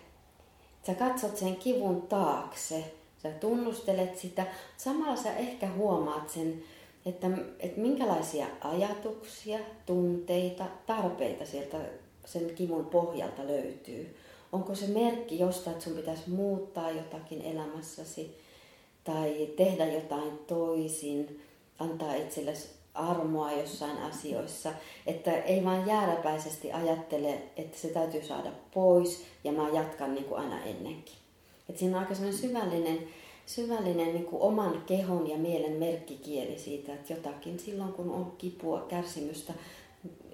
[0.87, 2.85] Sä katsot sen kivun taakse
[3.23, 4.47] Sä tunnustelet sitä.
[4.77, 6.63] Samalla sä ehkä huomaat sen,
[7.07, 7.27] että,
[7.61, 11.79] että minkälaisia ajatuksia, tunteita, tarpeita sieltä
[12.25, 14.17] sen kivun pohjalta löytyy.
[14.53, 18.37] Onko se merkki jostain, että sun pitäisi muuttaa jotakin elämässäsi
[19.05, 21.41] tai tehdä jotain toisin,
[21.79, 24.73] antaa itsellesi armoa jossain asioissa,
[25.07, 30.41] että ei vaan jääräpäisesti ajattele, että se täytyy saada pois ja mä jatkan niin kuin
[30.41, 31.15] aina ennenkin.
[31.69, 33.09] Et siinä on aika syvällinen,
[33.47, 38.81] syvällinen niin kuin oman kehon ja mielen merkkikieli siitä, että jotakin silloin kun on kipua,
[38.81, 39.53] kärsimystä,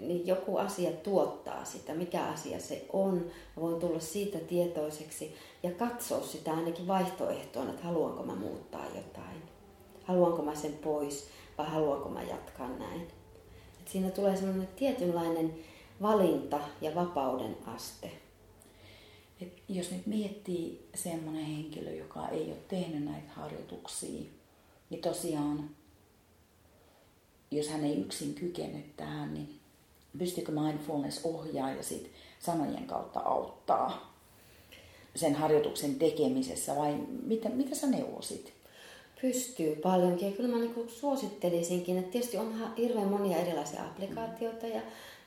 [0.01, 3.14] niin joku asia tuottaa sitä, mikä asia se on.
[3.57, 9.42] Mä voin tulla siitä tietoiseksi ja katsoa sitä ainakin vaihtoehtoon, että haluanko mä muuttaa jotain.
[10.05, 13.01] Haluanko mä sen pois vai haluanko mä jatkaa näin.
[13.81, 15.55] Et siinä tulee semmoinen tietynlainen
[16.03, 18.11] valinta ja vapauden aste.
[19.40, 24.22] Et jos nyt miettii semmoinen henkilö, joka ei ole tehnyt näitä harjoituksia,
[24.90, 25.70] niin tosiaan,
[27.51, 29.61] jos hän ei yksin kykene tähän, niin
[30.18, 34.14] pystyykö mindfulness ohjaa ja sit sanojen kautta auttaa
[35.14, 38.53] sen harjoituksen tekemisessä vai mitä, mitä sä neuvosit?
[39.22, 44.81] Pystyy paljonkin ja kyllä mä niin suosittelisinkin, että tietysti on hirveän monia erilaisia applikaatioita ja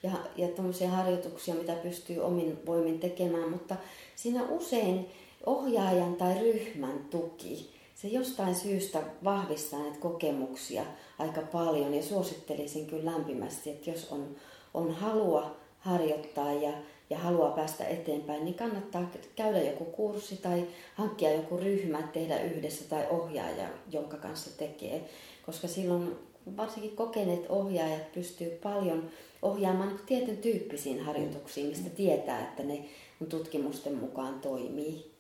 [0.04, 3.76] ja, ja tuommoisia harjoituksia, mitä pystyy omin voimin tekemään, mutta
[4.16, 5.10] siinä usein
[5.46, 10.84] ohjaajan tai ryhmän tuki, se jostain syystä vahvistaa näitä kokemuksia
[11.20, 14.36] aika paljon ja suosittelisin kyllä lämpimästi, että jos on,
[14.74, 16.72] on halua harjoittaa ja,
[17.10, 22.90] ja haluaa päästä eteenpäin, niin kannattaa käydä joku kurssi tai hankkia joku ryhmä, tehdä yhdessä
[22.90, 25.10] tai ohjaaja, jonka kanssa tekee.
[25.46, 26.16] Koska silloin
[26.58, 29.10] varsinkin kokeneet ohjaajat pystyy paljon
[29.42, 32.86] ohjaamaan niin tietyn tyyppisiin harjoituksiin, mistä tietää, että ne
[33.30, 35.12] tutkimusten mukaan toimii.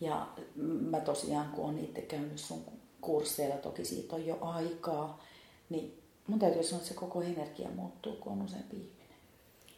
[0.00, 0.26] Ja
[0.90, 2.62] mä tosiaan, kun olen itse käynyt sun
[3.00, 5.24] kursseilla, toki siitä on jo aikaa,
[5.68, 9.16] niin mun täytyy sanoa, että se koko energia muuttuu, kun on useampi ihminen.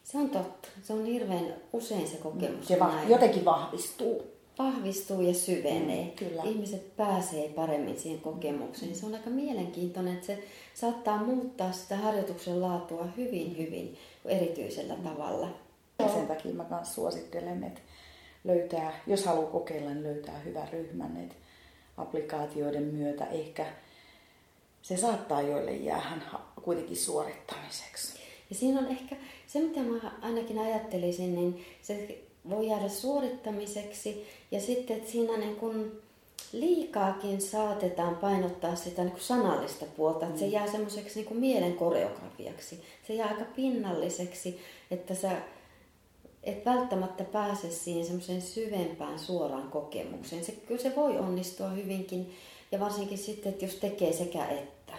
[0.03, 0.67] Se on totta.
[0.83, 2.67] Se on hirveän usein se kokemus.
[2.67, 4.23] Se va- jotenkin vahvistuu.
[4.59, 6.03] Vahvistuu ja syvenee.
[6.03, 6.43] Mm, kyllä.
[6.43, 8.95] Ihmiset pääsee paremmin siihen kokemukseen.
[8.95, 15.47] Se on aika mielenkiintoinen, että se saattaa muuttaa sitä harjoituksen laatua hyvin, hyvin erityisellä tavalla.
[15.99, 17.81] Ja sen takia mä myös suosittelen, että
[18.43, 21.17] löytää, jos haluaa kokeilla, niin löytää hyvän ryhmän.
[21.17, 21.35] Että
[21.97, 23.65] applikaatioiden myötä ehkä
[24.81, 26.23] se saattaa joille jäähän
[26.61, 28.19] kuitenkin suorittamiseksi.
[28.49, 29.15] Ja siinä on ehkä
[29.47, 35.55] se, mitä mä ainakin ajattelisin, niin se voi jäädä suorittamiseksi ja sitten, että siinä niin
[35.55, 36.01] kun
[36.53, 40.51] liikaakin saatetaan painottaa sitä niin kuin sanallista puolta, että se mm.
[40.51, 42.83] jää semmoiseksi niin mielen koreografiaksi.
[43.07, 44.59] Se jää aika pinnalliseksi,
[44.91, 45.31] että sä
[46.43, 50.45] et välttämättä pääse siihen semmoiseen syvempään suoraan kokemukseen.
[50.45, 52.33] Se, kyllä se voi onnistua hyvinkin
[52.71, 54.93] ja varsinkin sitten, että jos tekee sekä että.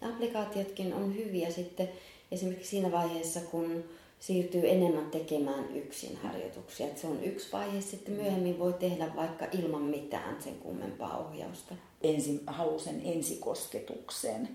[0.00, 1.88] Applikaatiotkin on hyviä sitten
[2.32, 3.84] esimerkiksi siinä vaiheessa, kun
[4.20, 6.86] siirtyy enemmän tekemään yksin harjoituksia.
[6.86, 11.74] Että se on yksi vaihe, sitten myöhemmin voi tehdä vaikka ilman mitään sen kummempaa ohjausta.
[12.02, 14.48] Ensin, halusen ensikosketuksen,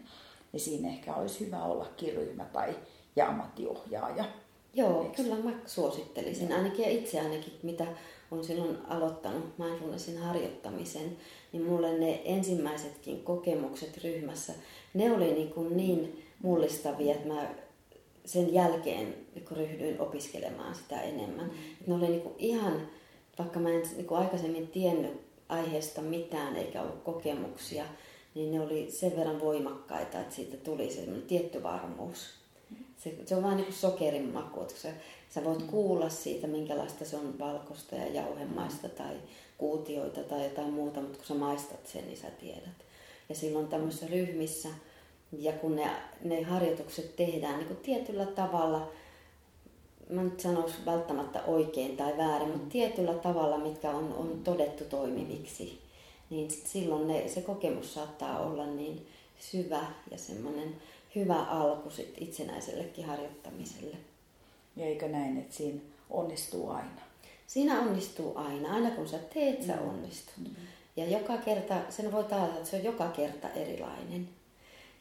[0.51, 2.75] niin siinä ehkä olisi hyvä olla ryhmä tai
[3.15, 4.25] ja ammattiohjaaja.
[4.73, 5.23] Joo, Eikö?
[5.23, 6.53] kyllä mä suosittelisin.
[6.53, 7.87] Ainakin ja itse ainakin, mitä
[8.31, 11.17] on silloin aloittanut mindfulnessin harjoittamisen,
[11.51, 14.53] niin mulle ne ensimmäisetkin kokemukset ryhmässä,
[14.93, 17.49] ne oli niin, kuin niin mullistavia, että mä
[18.25, 19.15] sen jälkeen
[19.47, 21.45] kun ryhdyin opiskelemaan sitä enemmän.
[21.45, 21.53] Mm.
[21.87, 22.87] ne oli niin kuin ihan,
[23.39, 27.85] vaikka mä en niin kuin aikaisemmin tiennyt aiheesta mitään eikä ollut kokemuksia,
[28.35, 32.19] niin ne oli sen verran voimakkaita, että siitä tuli se tietty varmuus.
[32.97, 34.89] Se, se on vain niin kuin sokerin maku, että sä,
[35.29, 35.67] sä voit mm.
[35.67, 39.15] kuulla siitä, minkälaista se on valkoista ja jauhemaista tai
[39.57, 42.85] kuutioita tai jotain muuta, mutta kun sä maistat sen, niin sä tiedät.
[43.29, 44.69] Ja silloin tämmöisissä ryhmissä,
[45.39, 45.89] ja kun ne,
[46.23, 48.91] ne harjoitukset tehdään niin kuin tietyllä tavalla,
[50.09, 55.81] mä nyt sanoisi välttämättä oikein tai väärin, mutta tietyllä tavalla, mitkä on, on todettu toimiviksi,
[56.29, 59.07] niin silloin ne, se kokemus saattaa olla niin
[59.39, 60.75] syvä ja semmoinen
[61.15, 63.97] hyvä alku sit itsenäisellekin harjoittamiselle.
[64.75, 67.01] Ja eikö näin, että siinä onnistuu aina?
[67.47, 68.73] Siinä onnistuu aina.
[68.73, 69.89] Aina kun sä teet, sä mm.
[69.89, 70.37] onnistut.
[70.37, 70.55] Mm.
[70.95, 74.29] Ja joka kerta, sen voi taata, että se on joka kerta erilainen.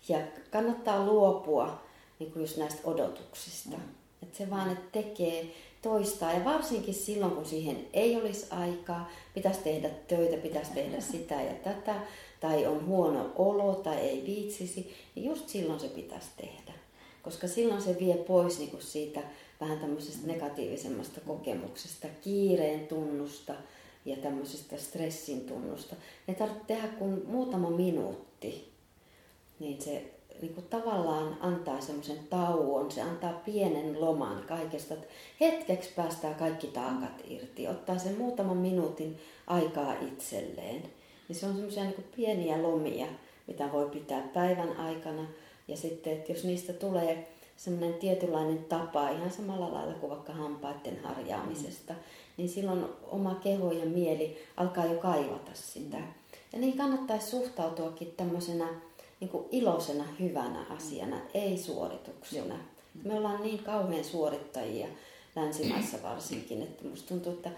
[0.08, 0.18] Ja
[0.50, 1.82] kannattaa luopua
[2.18, 3.76] niin kuin just näistä odotuksista.
[3.76, 3.82] Mm.
[4.22, 6.32] Että se vaan että tekee, toistaa.
[6.32, 11.54] Ja varsinkin silloin, kun siihen ei olisi aikaa, pitäisi tehdä töitä, pitäisi tehdä sitä ja
[11.54, 11.94] tätä,
[12.40, 16.72] tai on huono olo tai ei viitsisi, niin just silloin se pitäisi tehdä.
[17.22, 19.20] Koska silloin se vie pois niin kuin siitä
[19.60, 23.54] vähän tämmöisestä negatiivisemmasta kokemuksesta, kiireen tunnusta
[24.04, 25.96] ja tämmöisestä stressin tunnusta.
[26.26, 28.73] Ne tarvitsee tehdä kuin muutama minuutti
[29.60, 34.94] niin se niin kuin tavallaan antaa semmoisen tauon, se antaa pienen loman kaikesta.
[35.40, 40.82] Hetkeksi päästää kaikki taakat irti, ottaa sen muutaman minuutin aikaa itselleen.
[41.28, 43.06] Niin se on semmoisia niin pieniä lomia,
[43.46, 45.26] mitä voi pitää päivän aikana.
[45.68, 51.00] Ja sitten, että jos niistä tulee semmoinen tietynlainen tapa, ihan samalla lailla kuin vaikka hampaiden
[51.02, 51.94] harjaamisesta,
[52.36, 55.96] niin silloin oma keho ja mieli alkaa jo kaivata sitä.
[56.52, 58.68] Ja niin kannattaisi suhtautuakin tämmöisenä
[59.24, 62.58] niin kuin iloisena, hyvänä asiana, ei suorituksena.
[63.04, 64.86] Me ollaan niin kauhean suorittajia
[65.36, 67.50] länsimaissa varsinkin, että musta tuntuu, että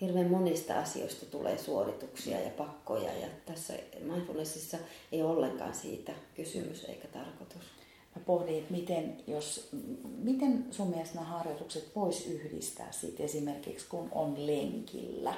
[0.00, 4.78] hirveän monista asioista tulee suorituksia ja pakkoja ja tässä mindfulnessissa
[5.12, 7.62] ei ollenkaan siitä kysymys eikä tarkoitus.
[8.16, 9.68] Mä pohdin, että miten, jos,
[10.18, 15.34] miten sun mielestä nämä harjoitukset vois yhdistää siitä esimerkiksi kun on lenkillä?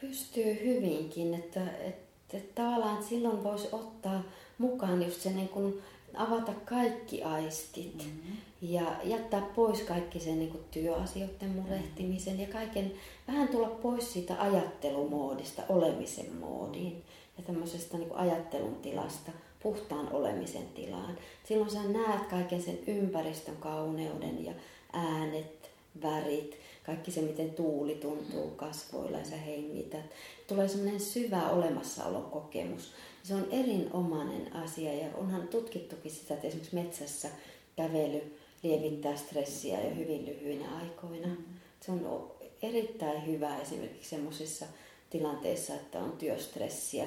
[0.00, 2.01] Pystyy hyvinkin, että, että
[2.36, 4.22] että tavallaan että silloin voisi ottaa
[4.58, 5.82] mukaan just se niin kuin
[6.14, 8.36] avata kaikki aistit mm-hmm.
[8.62, 12.92] ja jättää pois kaikki sen niin kuin työasioiden murehtimisen ja kaiken,
[13.28, 17.02] vähän tulla pois siitä ajattelumoodista olemisen moodiin
[17.38, 21.18] ja tämmöisestä niin kuin ajattelun tilasta puhtaan olemisen tilaan.
[21.44, 24.52] Silloin sä näet kaiken sen ympäristön kauneuden ja
[24.92, 25.70] äänet,
[26.02, 30.04] värit, kaikki se, miten tuuli tuntuu kasvoilla ja sä hengität.
[30.52, 32.92] Tulee semmoinen syvä olemassaolon kokemus.
[33.22, 37.28] Se on erinomainen asia ja onhan tutkittukin sitä, että esimerkiksi metsässä
[37.76, 41.26] kävely lievittää stressiä jo hyvin lyhyinä aikoina.
[41.26, 41.44] Mm.
[41.80, 42.30] Se on
[42.62, 44.66] erittäin hyvä esimerkiksi semmoisissa
[45.10, 47.06] tilanteissa, että on työstressiä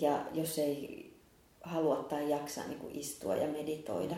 [0.00, 1.10] ja jos ei
[1.60, 4.16] halua tai jaksa niin kuin istua ja meditoida,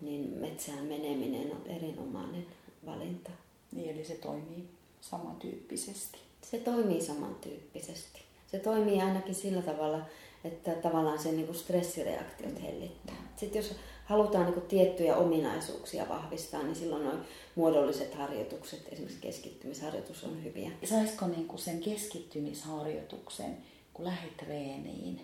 [0.00, 2.46] niin metsään meneminen on erinomainen
[2.86, 3.30] valinta.
[3.72, 4.68] Niin, eli se toimii
[5.00, 6.18] samantyyppisesti.
[6.50, 8.22] Se toimii samantyyppisesti.
[8.50, 10.00] Se toimii ainakin sillä tavalla,
[10.44, 13.32] että tavallaan sen niin kuin stressireaktiot hellittää.
[13.36, 17.18] Sitten jos halutaan niin kuin tiettyjä ominaisuuksia vahvistaa, niin silloin noin
[17.54, 20.70] muodolliset harjoitukset, esimerkiksi keskittymisharjoitus on hyviä.
[20.84, 23.56] Saisiko niin kuin sen keskittymisharjoituksen,
[23.94, 25.20] kun lähdet treeniin,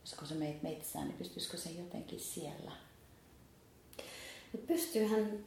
[0.00, 2.72] koska se meet metsään, niin pystyisikö se jotenkin siellä?
[4.52, 5.38] No pystyyhän,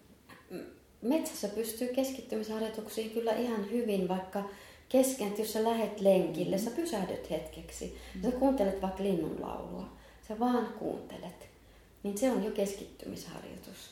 [1.02, 4.50] metsässä pystyy keskittymisharjoituksiin kyllä ihan hyvin, vaikka
[4.94, 6.64] kesken, että jos sä lähet lenkille, mm.
[6.64, 7.98] sä pysähdyt hetkeksi.
[8.16, 8.22] Mm.
[8.22, 9.90] Sä kuuntelet vaikka linnun laulua.
[10.28, 11.50] Sä vaan kuuntelet.
[12.04, 13.92] Niin se on jo keskittymisharjoitus.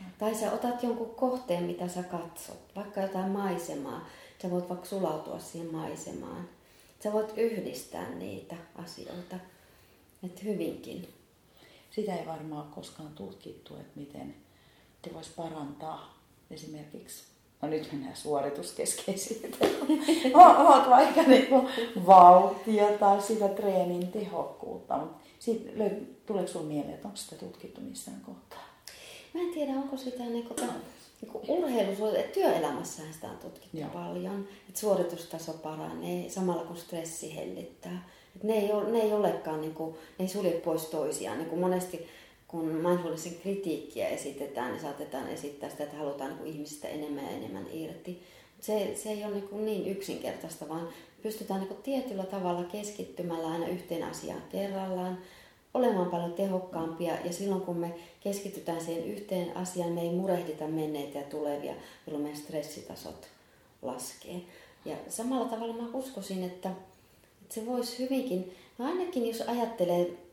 [0.00, 0.06] Mm.
[0.18, 2.58] Tai sä otat jonkun kohteen, mitä sä katsot.
[2.76, 4.08] Vaikka jotain maisemaa.
[4.42, 6.48] Sä voit vaikka sulautua siihen maisemaan.
[7.02, 9.36] Sä voit yhdistää niitä asioita.
[10.24, 11.08] Että hyvinkin.
[11.90, 14.34] Sitä ei varmaan koskaan tutkittu, että miten
[15.02, 16.18] te vois parantaa
[16.50, 17.29] esimerkiksi
[17.62, 19.72] No nyt mennään suorituskeskeisyyteen.
[20.34, 21.68] Oot vaikka niinku
[22.06, 24.96] vauhtia tai sitä treenin tehokkuutta.
[24.96, 25.16] Mutta
[26.26, 28.70] tuleeko sinulle mieleen, että onko sitä tutkittu missään kohtaa?
[29.34, 30.54] Mä en tiedä, onko sitä niinku,
[31.22, 33.90] niinku urheilussa, työelämässähän sitä on tutkittu Joo.
[33.90, 34.48] paljon.
[34.68, 38.08] Että suoritustaso paranee samalla kun stressi hellittää.
[38.36, 41.38] Et ne, ei ole, ne ei olekaan, niinku, ne ei sulje pois toisiaan.
[41.38, 42.06] Niinku monesti
[42.50, 47.66] kun mindfulnessin kritiikkiä esitetään, niin saatetaan esittää sitä, että halutaan niin ihmisistä enemmän ja enemmän
[47.72, 48.22] irti.
[48.60, 50.88] Se, se ei ole niin, niin yksinkertaista, vaan
[51.22, 55.18] pystytään niin tietyllä tavalla keskittymällä aina yhteen asiaan kerrallaan,
[55.74, 61.18] olemaan paljon tehokkaampia ja silloin kun me keskitytään siihen yhteen asiaan, me ei murehdita menneitä
[61.18, 61.74] ja tulevia,
[62.06, 63.28] jolloin meidän stressitasot
[63.82, 64.40] laskee.
[64.84, 66.70] Ja samalla tavalla mä uskoisin, että,
[67.42, 70.29] että se voisi hyvinkin, no ainakin jos ajattelee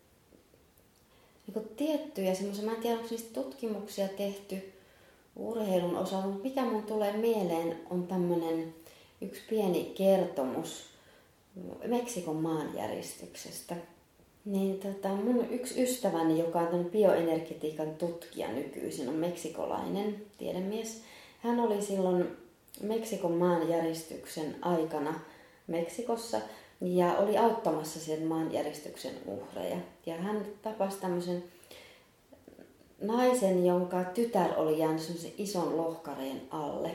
[1.56, 4.74] niin tiettyjä semmoisia, mä en tiedä onko niistä tutkimuksia tehty
[5.36, 8.74] urheilun osalta, mutta mikä mun tulee mieleen on tämmöinen
[9.22, 10.86] yksi pieni kertomus
[11.88, 13.76] Meksikon maanjäristyksestä.
[14.46, 21.02] Niin tota, mun yksi ystäväni, joka on bioenergetiikan tutkija nykyisin, on meksikolainen tiedemies.
[21.40, 22.38] Hän oli silloin
[22.82, 25.20] Meksikon maanjäristyksen aikana
[25.68, 26.42] Meksikossa
[26.82, 29.78] ja oli auttamassa sen maanjäristyksen uhreja.
[30.06, 31.44] Ja hän tapasi tämmöisen
[33.02, 36.92] naisen, jonka tytär oli jäänyt semmoisen ison lohkareen alle.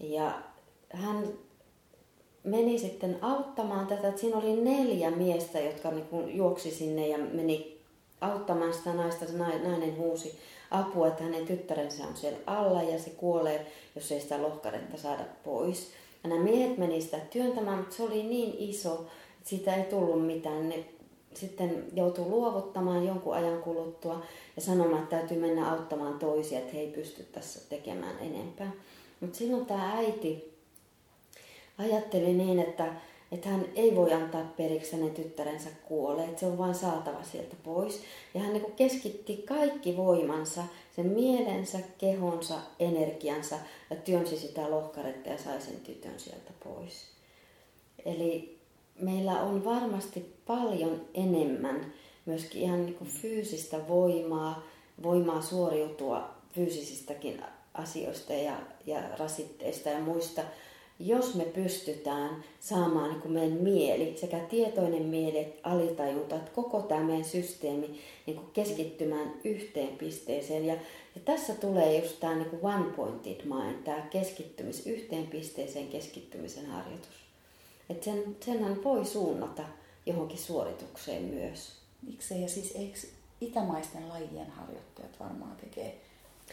[0.00, 0.42] Ja
[0.92, 1.28] hän
[2.44, 7.80] meni sitten auttamaan tätä, että siinä oli neljä miestä, jotka niin juoksi sinne ja meni
[8.20, 9.26] auttamaan sitä naista.
[9.26, 10.38] Se nainen huusi
[10.70, 15.24] apua, että hänen tyttärensä on siellä alla ja se kuolee, jos ei sitä lohkaretta saada
[15.44, 15.90] pois.
[16.26, 18.92] Ja nämä miehet meni sitä työntämään, mutta se oli niin iso,
[19.38, 20.68] että siitä ei tullut mitään.
[20.68, 20.84] Ne
[21.34, 24.22] sitten joutuu luovuttamaan jonkun ajan kuluttua
[24.56, 28.72] ja sanomaan, että täytyy mennä auttamaan toisia, että he ei pysty tässä tekemään enempää.
[29.20, 30.58] Mutta silloin tämä äiti
[31.78, 32.94] ajatteli niin, että,
[33.32, 37.56] että hän ei voi antaa periksi hänen tyttärensä kuolee, että se on vain saatava sieltä
[37.64, 38.00] pois.
[38.34, 40.62] Ja hän niin keskitti kaikki voimansa,
[40.96, 43.56] sen mielensä, kehonsa, energiansa
[43.90, 47.06] ja työnsi sitä lohkaretta ja sai sen tytön sieltä pois.
[48.04, 48.58] Eli
[49.00, 51.92] meillä on varmasti paljon enemmän
[52.26, 54.62] myöskin ihan niin fyysistä voimaa,
[55.02, 57.42] voimaa suoriutua fyysisistäkin
[57.74, 60.42] asioista ja, ja rasitteista ja muista
[60.98, 67.02] jos me pystytään saamaan niin meidän mieli, sekä tietoinen mieli että alitajunta, että koko tämä
[67.02, 70.66] meidän systeemi niin kuin keskittymään yhteen pisteeseen.
[70.66, 70.74] Ja,
[71.14, 76.66] ja tässä tulee just tämä niin kuin one pointed mind, tämä keskittymis, yhteen pisteeseen keskittymisen
[76.66, 77.26] harjoitus.
[77.90, 79.62] Että sen, senhän voi suunnata
[80.06, 81.72] johonkin suoritukseen myös.
[82.02, 82.42] Miksei?
[82.42, 82.98] Ja siis eikö
[83.40, 86.00] itämaisten lajien harjoittajat varmaan tekee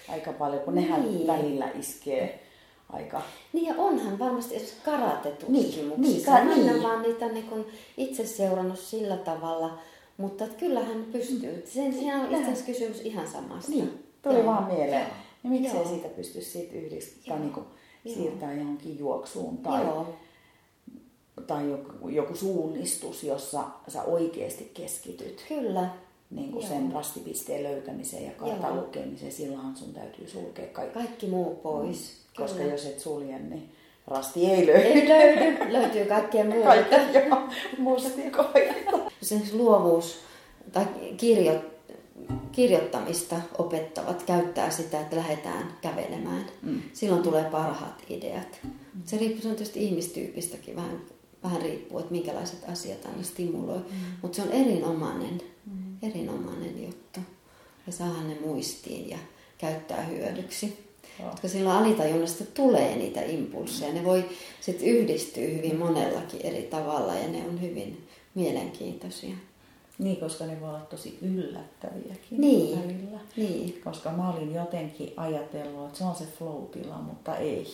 [0.09, 1.27] aika paljon, kun nehän niin.
[1.27, 2.52] välillä iskee
[2.93, 3.21] aika...
[3.53, 6.35] Niin ja onhan varmasti esimerkiksi karate-tutkimuksissa.
[6.35, 6.83] Niin, niin, niin.
[6.83, 7.65] vaan niitä niin kun
[7.97, 9.77] itse seurannut sillä tavalla,
[10.17, 11.63] mutta kyllähän pystyy.
[11.65, 13.71] Sen, siinä on itse asiassa kysymys ihan samasta.
[13.71, 14.45] Niin, tuli Joo.
[14.45, 15.07] vaan mieleen.
[15.43, 15.87] Ja miksei Joo.
[15.87, 17.65] siitä pystyisi siitä yhdistää, niin kuin
[18.13, 20.15] siirtää johonkin juoksuun tai, Joo.
[21.47, 25.45] tai joku, joku suunnistus, jossa sä oikeasti keskityt.
[25.47, 25.89] Kyllä,
[26.29, 30.93] niin kuin sen rastipisteen löytämiseen ja kartan lukemiseen, silloinhan sun täytyy sulkea kaikki.
[30.93, 31.97] Kaikki muu pois.
[31.97, 32.43] Mm.
[32.43, 32.71] Koska Kyllä.
[32.71, 33.69] jos et sulje, niin
[34.07, 34.81] rasti ei löydy.
[34.81, 36.67] Ei löydy, löytyy kaikkea muuta.
[36.67, 38.73] Kaikkea, joo, mustikoita.
[39.21, 40.19] Sen luovuus
[40.71, 40.85] tai
[41.17, 41.61] kirjo,
[42.51, 46.45] kirjoittamista opettavat käyttää sitä, että lähdetään kävelemään.
[46.61, 46.81] Mm.
[46.93, 48.59] Silloin tulee parhaat ideat.
[48.63, 48.71] Mm.
[49.05, 51.01] Se riippuu se on tietysti ihmistyypistäkin vähän,
[51.43, 53.77] vähän riippuu, että minkälaiset asiat aina stimuloi.
[53.77, 53.83] Mm.
[54.21, 55.41] Mutta se on erinomainen.
[56.03, 57.19] Erinomainen juttu.
[57.87, 59.17] Ja saada ne muistiin ja
[59.57, 60.77] käyttää hyödyksi.
[61.19, 61.31] Oh.
[61.31, 63.93] Koska silloin alitajunnasta tulee niitä impulseja.
[63.93, 64.25] Ne voi
[64.61, 69.35] sitten yhdistyä hyvin monellakin eri tavalla ja ne on hyvin mielenkiintoisia.
[69.99, 72.79] Niin, koska ne voi olla tosi yllättäviäkin niin.
[72.79, 73.19] välillä.
[73.35, 73.81] Niin.
[73.83, 77.67] Koska mä olin jotenkin ajatellut, että se on se flow-tila, mutta ei.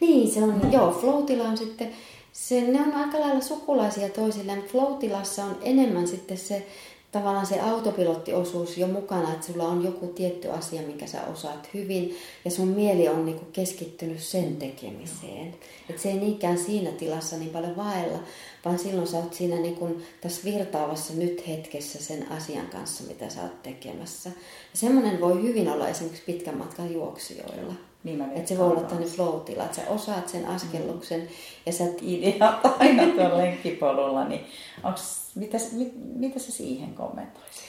[0.00, 1.90] Niin, se on, joo, flow-tila on sitten,
[2.32, 4.62] se, ne on aika lailla sukulaisia toisilleen.
[4.62, 6.66] Flow-tilassa on enemmän sitten se
[7.12, 12.16] tavallaan se autopilottiosuus jo mukana, että sulla on joku tietty asia, minkä sä osaat hyvin,
[12.44, 15.54] ja sun mieli on niinku keskittynyt sen tekemiseen.
[15.88, 18.18] Että se ei niinkään siinä tilassa niin paljon vaella,
[18.64, 23.42] vaan silloin sä oot siinä niinku tässä virtaavassa nyt hetkessä sen asian kanssa, mitä sä
[23.42, 24.30] oot tekemässä.
[24.72, 27.74] Ja semmoinen voi hyvin olla esimerkiksi pitkän matkan juoksijoilla.
[28.04, 31.28] Niin että se voi olla tämmöinen flow että sä osaat sen askelluksen mm.
[31.66, 31.84] ja sä...
[32.02, 34.40] Ideat aina tuolla lenkkipolulla, niin
[34.84, 37.60] onks mitä, mit, mitä sä siihen kommentoisit?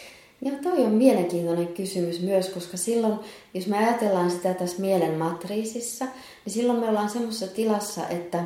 [0.42, 3.20] Joo, toi on mielenkiintoinen kysymys myös, koska silloin,
[3.54, 6.06] jos me ajatellaan sitä tässä mielen matriisissa,
[6.46, 8.44] niin silloin me ollaan semmoisessa tilassa, että,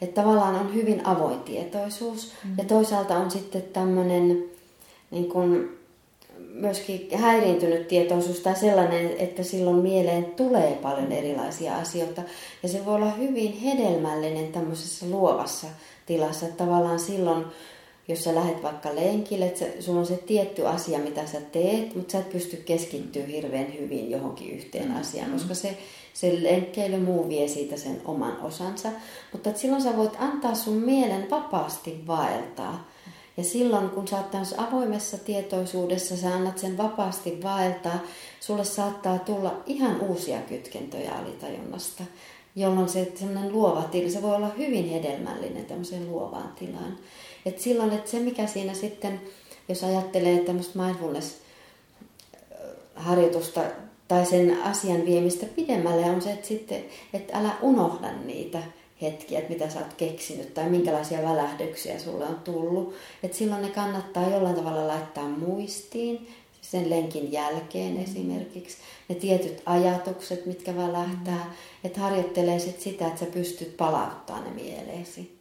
[0.00, 2.54] että tavallaan on hyvin avoin tietoisuus mm.
[2.58, 4.44] ja toisaalta on sitten tämmöinen
[5.10, 5.78] niin kuin,
[6.38, 12.22] myöskin häiriintynyt tietoisuus tai sellainen, että silloin mieleen tulee paljon erilaisia asioita
[12.62, 15.66] ja se voi olla hyvin hedelmällinen tämmöisessä luovassa
[16.06, 17.44] tilassa, että tavallaan silloin
[18.08, 22.12] jos sä lähdet vaikka lenkille, että sulla on se tietty asia, mitä sä teet, mutta
[22.12, 25.00] sä et pysty keskittyä hirveän hyvin johonkin yhteen mm.
[25.00, 25.78] asiaan, koska se,
[26.14, 28.88] se lenkkeily muu vie siitä sen oman osansa.
[29.32, 32.88] Mutta silloin sä voit antaa sun mielen vapaasti vaeltaa.
[33.36, 37.98] Ja silloin, kun sä oot avoimessa tietoisuudessa, sä annat sen vapaasti vaeltaa,
[38.40, 42.02] sulle saattaa tulla ihan uusia kytkentöjä alitajunnasta,
[42.56, 46.96] jolloin se semmoinen luova tila, se voi olla hyvin hedelmällinen tämmöiseen luovaan tilaan.
[47.46, 49.20] Et silloin, että se mikä siinä sitten,
[49.68, 53.60] jos ajattelee tämmöistä mindfulness-harjoitusta
[54.08, 58.62] tai sen asian viemistä pidemmälle, on se, että, sitten, että älä unohda niitä
[59.02, 62.94] hetkiä, että mitä sä oot keksinyt tai minkälaisia välähdyksiä sulle on tullut.
[63.22, 66.28] Että silloin ne kannattaa jollain tavalla laittaa muistiin
[66.62, 68.02] sen lenkin jälkeen mm.
[68.02, 68.76] esimerkiksi.
[69.08, 71.44] Ne tietyt ajatukset, mitkä välähtää.
[71.44, 71.50] Mm.
[71.84, 75.36] Että harjoittelee sit sitä, että sä pystyt palauttamaan ne mieleesi.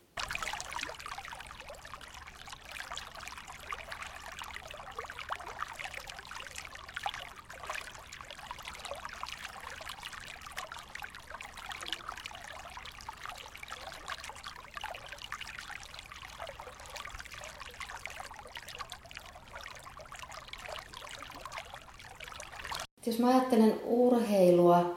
[23.15, 24.95] jos mä ajattelen urheilua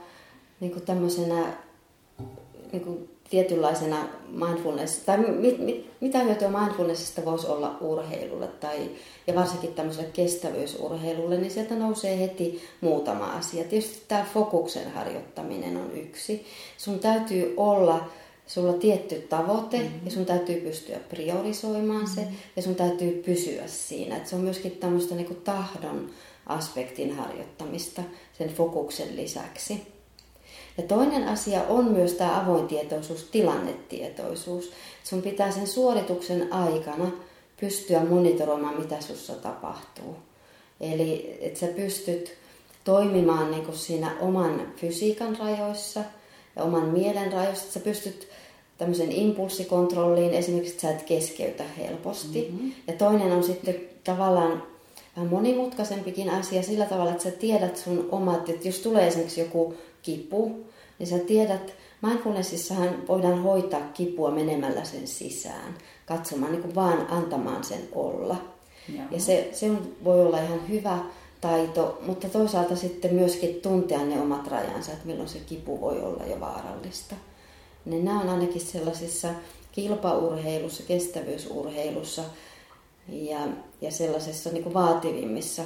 [0.60, 1.44] niin kuin tämmöisenä
[2.72, 8.90] niin kuin tietynlaisena mindfulness, tai mit, mit, mitä hyötyä mindfulnessista voisi olla urheilulle tai,
[9.26, 13.64] ja varsinkin tämmöiselle kestävyysurheilulle, niin sieltä nousee heti muutama asia.
[13.64, 16.46] Tietysti tämä fokuksen harjoittaminen on yksi.
[16.78, 18.08] Sun täytyy olla
[18.46, 20.00] sulla tietty tavoite mm-hmm.
[20.04, 22.14] ja sun täytyy pystyä priorisoimaan mm-hmm.
[22.14, 24.16] se ja sun täytyy pysyä siinä.
[24.16, 26.10] Et se on myöskin tämmöistä niinku tahdon
[26.48, 28.02] aspektin harjoittamista
[28.38, 29.86] sen fokuksen lisäksi.
[30.78, 34.72] Ja toinen asia on myös tämä avoin tietoisuus, tilannetietoisuus.
[35.04, 37.10] Sun pitää sen suorituksen aikana
[37.60, 40.16] pystyä monitoroimaan, mitä sussa tapahtuu.
[40.80, 42.34] Eli että sä pystyt
[42.84, 46.00] toimimaan niin kuin siinä oman fysiikan rajoissa
[46.56, 47.64] ja oman mielen rajoissa.
[47.64, 48.28] Että sä pystyt
[48.78, 52.48] tämmöisen impulssikontrolliin, esimerkiksi että sä et keskeytä helposti.
[52.50, 52.72] Mm-hmm.
[52.86, 54.62] Ja toinen on sitten tavallaan
[55.18, 59.74] vähän monimutkaisempikin asia sillä tavalla, että sä tiedät sun omat, että jos tulee esimerkiksi joku
[60.02, 60.64] kipu,
[60.98, 65.74] niin sä tiedät, mindfulnessissahan voidaan hoitaa kipua menemällä sen sisään,
[66.06, 68.36] katsomaan, niin kuin vaan antamaan sen olla.
[68.94, 69.04] Joo.
[69.10, 69.70] Ja se, se
[70.04, 70.98] voi olla ihan hyvä
[71.40, 76.24] taito, mutta toisaalta sitten myöskin tuntea ne omat rajansa, että milloin se kipu voi olla
[76.26, 77.14] jo vaarallista.
[77.84, 79.28] Niin nämä on ainakin sellaisissa
[79.72, 82.22] kilpaurheilussa, kestävyysurheilussa,
[83.08, 83.38] ja,
[83.80, 85.62] ja sellaisessa niin kuin vaativimmissa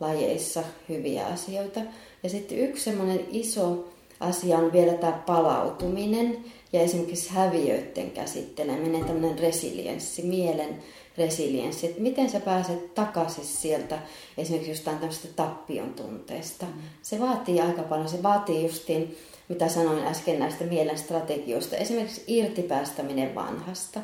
[0.00, 1.80] lajeissa hyviä asioita.
[2.22, 3.88] Ja sitten yksi semmoinen iso
[4.20, 10.82] asia on vielä tämä palautuminen ja esimerkiksi häviöiden käsitteleminen, tämmöinen resilienssi, mielen
[11.18, 13.98] resilienssi, että miten sä pääset takaisin sieltä
[14.38, 16.66] esimerkiksi jostain tämmöistä tappion tunteesta.
[16.66, 16.72] Mm.
[17.02, 19.16] Se vaatii aika paljon, se vaatii justiin,
[19.48, 24.00] mitä sanoin äsken näistä mielen strategioista, esimerkiksi irtipäästäminen vanhasta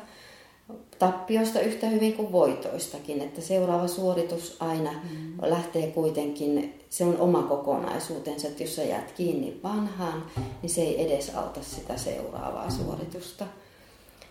[0.99, 5.33] tappiosta yhtä hyvin kuin voitoistakin, että seuraava suoritus aina mm.
[5.41, 10.25] lähtee kuitenkin, se on oma kokonaisuutensa, että jos sä jäät kiinni vanhaan,
[10.61, 13.45] niin se ei edes auta sitä seuraavaa suoritusta.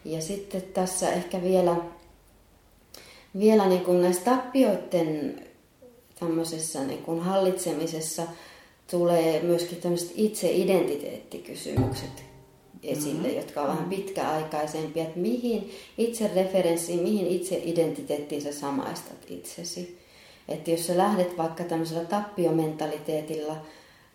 [0.04, 1.76] Ja sitten tässä ehkä vielä,
[3.38, 5.40] vielä niin kuin näissä tappioiden
[6.20, 8.22] tämmöisessä niin kuin hallitsemisessa
[8.90, 12.29] tulee myöskin tämmöiset itse-identiteettikysymykset
[12.82, 13.36] esille, mm-hmm.
[13.36, 19.98] jotka on vähän pitkäaikaisempia, että mihin itse referenssiin, mihin itse identiteettiin sä samaistat itsesi.
[20.48, 23.56] Että jos sä lähdet vaikka tämmöisellä tappiomentaliteetilla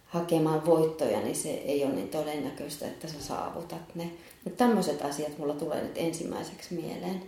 [0.07, 4.11] hakemaan voittoja, niin se ei ole niin todennäköistä, että sä saavutat ne.
[4.43, 7.23] Mutta tämmöiset asiat mulla tulee nyt ensimmäiseksi mieleen.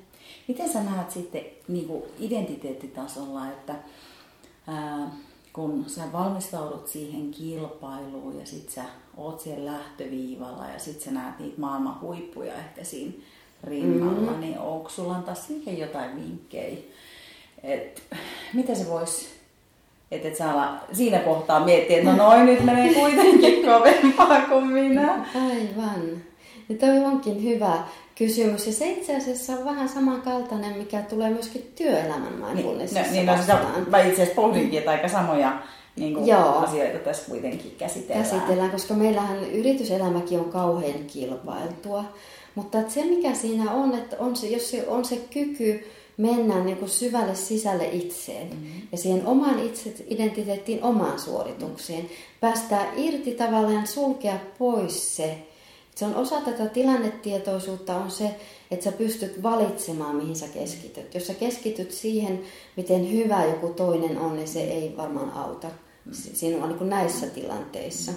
[0.48, 3.76] Miten sä näet sitten niin kuin identiteettitasolla, että
[4.68, 5.12] ää,
[5.54, 8.84] kun sä valmistaudut siihen kilpailuun ja sit sä
[9.18, 13.14] oot siellä lähtöviivalla ja sit sä näet niitä maailman huippuja ehkä siinä
[13.64, 14.40] rinnalla, mm-hmm.
[14.40, 16.78] niin onko sulla antaa siihen jotain vinkkejä?
[17.64, 18.04] Et,
[18.54, 19.38] mitä se voisi
[20.12, 25.26] että et saa siinä kohtaa miettiä, että no noin nyt menee kuitenkin kovempaa kuin minä.
[25.36, 26.24] Aivan.
[26.70, 27.78] Ja toi onkin hyvä
[28.16, 28.68] kysymys.
[28.68, 33.38] Ja se itse asiassa on vähän samankaltainen, mikä tulee myöskin työelämän mindfulnessissa niin, no, niin,
[33.38, 35.58] no, sitä, mä itse asiassa pohdinkin, että aika samoja
[35.98, 36.58] niin kuin Joo.
[36.58, 38.30] asioita tässä kuitenkin käsitellään.
[38.30, 42.04] Käsitellään, koska meillähän yrityselämäkin on kauhean kilpailtua.
[42.56, 45.88] Mutta se mikä siinä on, että on se, jos se on se kyky
[46.18, 48.82] mennä niin kuin syvälle sisälle itseen mm-hmm.
[48.92, 52.16] ja siihen omaan itse identiteettiin, omaan suoritukseen, mm-hmm.
[52.40, 55.38] päästää irti tavallaan sulkea pois se,
[55.96, 58.36] se on osa tätä tilannetietoisuutta on se,
[58.72, 61.14] että sä pystyt valitsemaan, mihin sä keskityt.
[61.16, 62.40] Jos sä keskityt siihen,
[62.76, 65.68] miten hyvä joku toinen on, niin se ei varmaan auta
[66.12, 68.12] sinua niin kuin näissä tilanteissa.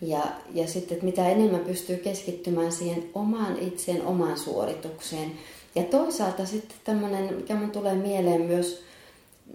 [0.00, 0.22] Ja,
[0.54, 5.32] ja sitten, että mitä enemmän pystyy keskittymään siihen omaan itseen, omaan suoritukseen.
[5.74, 8.82] Ja toisaalta sitten tämmöinen, mikä mun tulee mieleen myös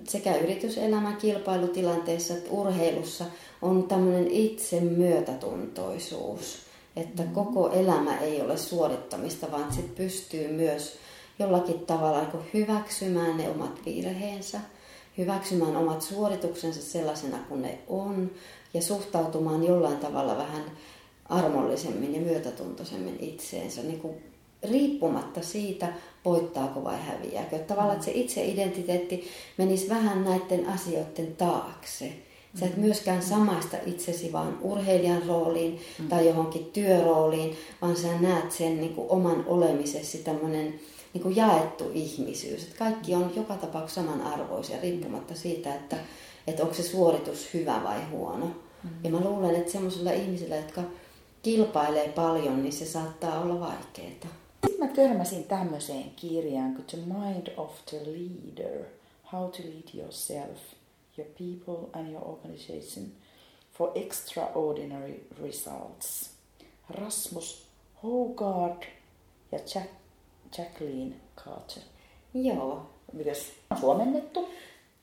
[0.03, 3.25] sekä yrityselämä kilpailutilanteissa että urheilussa,
[3.61, 6.65] on tämmöinen itse myötätuntoisuus
[6.95, 10.97] että koko elämä ei ole suorittamista, vaan sit pystyy myös
[11.39, 14.59] jollakin tavalla niin hyväksymään ne omat virheensä,
[15.17, 18.31] hyväksymään omat suorituksensa sellaisena kuin ne on
[18.73, 20.63] ja suhtautumaan jollain tavalla vähän
[21.29, 24.15] armollisemmin ja myötätuntoisemmin itseensä, niin kuin
[24.63, 25.93] riippumatta siitä,
[26.25, 27.59] voittaako vai häviääkö.
[27.59, 32.13] Tavallaan, että se itse-identiteetti menisi vähän näiden asioiden taakse.
[32.59, 38.81] Sä et myöskään samaista itsesi vaan urheilijan rooliin tai johonkin työrooliin, vaan sä näet sen
[38.81, 40.79] niin kuin oman olemisesi tämmöinen
[41.15, 42.63] niin kuin jaettu ihmisyys.
[42.63, 45.97] Että kaikki on joka tapauksessa samanarvoisia riippumatta siitä, että,
[46.47, 48.45] että onko se suoritus hyvä vai huono.
[48.45, 48.89] Mm.
[49.03, 50.81] Ja mä luulen, että semmoisilla ihmisillä, jotka
[51.43, 54.33] kilpailee paljon, niin se saattaa olla vaikeaa.
[54.67, 58.85] Sitten mä törmäsin tämmöiseen kirjaan kuin The Mind of the Leader,
[59.31, 60.57] How to Lead Yourself–
[61.17, 63.11] your people and your organization
[63.73, 66.29] for extraordinary results.
[66.89, 67.65] Rasmus
[68.03, 68.85] Hogard
[69.51, 69.89] ja Jack,
[70.57, 71.83] Jacqueline Carter.
[72.33, 72.81] Joo.
[73.13, 74.49] Mites on suomennettu?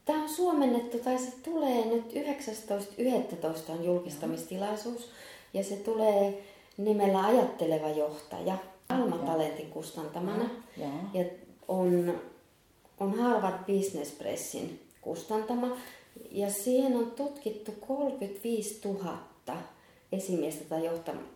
[0.04, 3.72] Tämä on suomennettu, tai se tulee nyt 19.11.
[3.72, 5.10] on julkistamistilaisuus,
[5.54, 6.44] ja se tulee
[6.76, 8.56] nimellä Ajatteleva johtaja,
[8.88, 11.24] Alma Talentin kustantamana, ja, ja
[11.68, 12.20] on,
[13.00, 15.76] on Harvard Business Pressin kustantama.
[16.30, 19.31] Ja siihen on tutkittu 35 000
[20.12, 20.90] esimiestä tai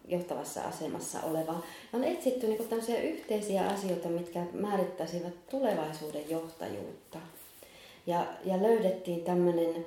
[0.09, 1.63] johtavassa asemassa olevaa.
[1.93, 7.19] on etsitty niin tämmöisiä yhteisiä asioita, mitkä määrittäisivät tulevaisuuden johtajuutta.
[8.07, 9.87] Ja, ja löydettiin tämmöinen,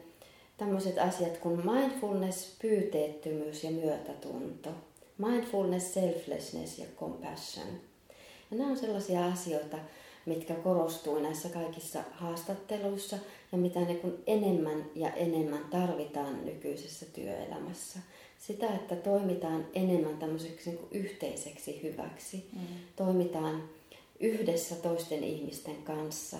[0.57, 4.69] tämmöiset asiat kuin mindfulness, pyyteettömyys ja myötätunto.
[5.17, 7.67] Mindfulness, selflessness ja compassion.
[8.51, 9.77] Ja nämä on sellaisia asioita,
[10.25, 13.17] mitkä korostuu näissä kaikissa haastatteluissa
[13.51, 17.99] ja mitä ne kun enemmän ja enemmän tarvitaan nykyisessä työelämässä.
[18.39, 22.45] Sitä, että toimitaan enemmän tämmöiseksi niin yhteiseksi hyväksi.
[22.53, 22.59] Mm.
[22.95, 23.69] Toimitaan
[24.19, 26.37] yhdessä toisten ihmisten kanssa.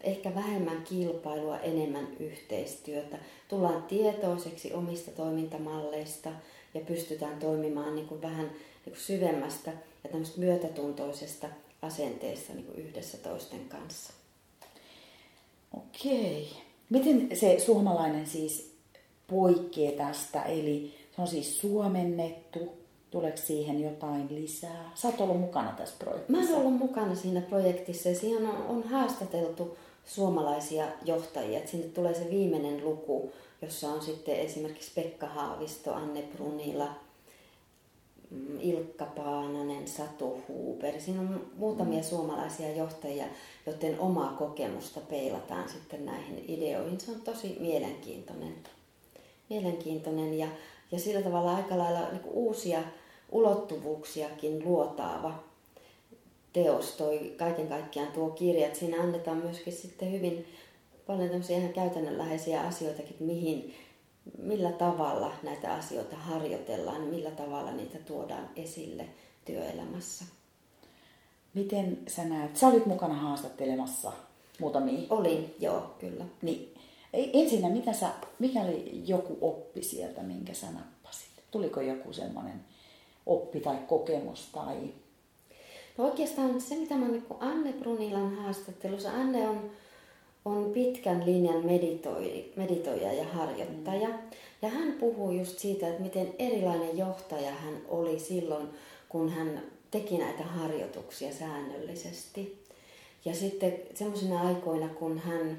[0.00, 3.18] Ehkä vähemmän kilpailua, enemmän yhteistyötä.
[3.48, 6.32] Tullaan tietoiseksi omista toimintamalleista
[6.74, 9.72] ja pystytään toimimaan niin kuin vähän niin kuin syvemmästä
[10.04, 11.48] ja tämmöistä myötätuntoisesta
[11.82, 14.12] asenteesta niin kuin yhdessä toisten kanssa.
[15.76, 16.48] Okei.
[16.90, 18.76] Miten se suomalainen siis
[19.28, 20.42] poikkeaa tästä?
[20.42, 24.90] Eli se on siis suomennettu Tuleeko siihen jotain lisää?
[24.94, 26.32] Sä oot ollut mukana tässä projektissa.
[26.32, 31.58] Mä oon ollut mukana siinä projektissa ja siinä on, on haastateltu suomalaisia johtajia.
[31.58, 36.88] Et sinne tulee se viimeinen luku, jossa on sitten esimerkiksi Pekka Haavisto, Anne Brunila,
[38.30, 41.00] mm, Ilkka Paananen, Satu Huber.
[41.00, 42.04] Siinä on muutamia mm.
[42.04, 43.26] suomalaisia johtajia,
[43.66, 47.00] joten omaa kokemusta peilataan sitten näihin ideoihin.
[47.00, 48.54] Se on tosi mielenkiintoinen,
[49.50, 50.48] mielenkiintoinen ja,
[50.92, 52.82] ja sillä tavalla aika lailla niin uusia
[53.32, 55.34] ulottuvuuksiakin luotaava
[56.52, 58.66] teos toi kaiken kaikkiaan tuo kirja.
[58.66, 60.46] Että siinä annetaan myöskin sitten hyvin
[61.06, 63.74] paljon tämmöisiä ihan käytännönläheisiä asioitakin, mihin,
[64.38, 69.06] millä tavalla näitä asioita harjoitellaan, millä tavalla niitä tuodaan esille
[69.44, 70.24] työelämässä.
[71.54, 74.12] Miten sä näet, sä olit mukana haastattelemassa
[74.60, 75.06] muutamia?
[75.10, 76.24] Olin, joo, kyllä.
[76.42, 76.75] Niin.
[77.16, 78.08] Ensinnä, mitä sä,
[78.38, 81.28] mikä oli joku oppi sieltä, minkä sä nappasit?
[81.50, 82.60] Tuliko joku semmoinen
[83.26, 84.76] oppi tai kokemus tai...
[85.98, 89.70] No oikeastaan se, mitä mä niin Anne Brunilan haastattelussa, Anne on,
[90.44, 94.08] on pitkän linjan meditoi, meditoija ja harjoittaja.
[94.08, 94.14] Mm.
[94.62, 98.68] Ja hän puhuu just siitä, että miten erilainen johtaja hän oli silloin,
[99.08, 102.62] kun hän teki näitä harjoituksia säännöllisesti.
[103.24, 105.58] Ja sitten semmoisina aikoina, kun hän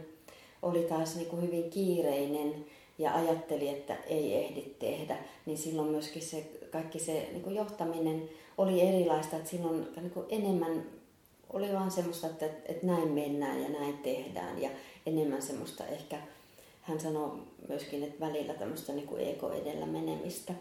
[0.62, 2.66] oli taas niin kuin hyvin kiireinen
[2.98, 8.30] ja ajatteli, että ei ehdi tehdä, niin silloin myöskin se kaikki se niin kuin johtaminen
[8.58, 10.84] oli erilaista, että silloin niin kuin enemmän
[11.54, 14.70] oli vaan semmoista, että, että näin mennään ja näin tehdään ja
[15.06, 16.22] enemmän semmoista ehkä,
[16.82, 17.32] hän sanoi
[17.68, 20.54] myöskin, että välillä tämmöistä niin kuin ego edellä menemistä.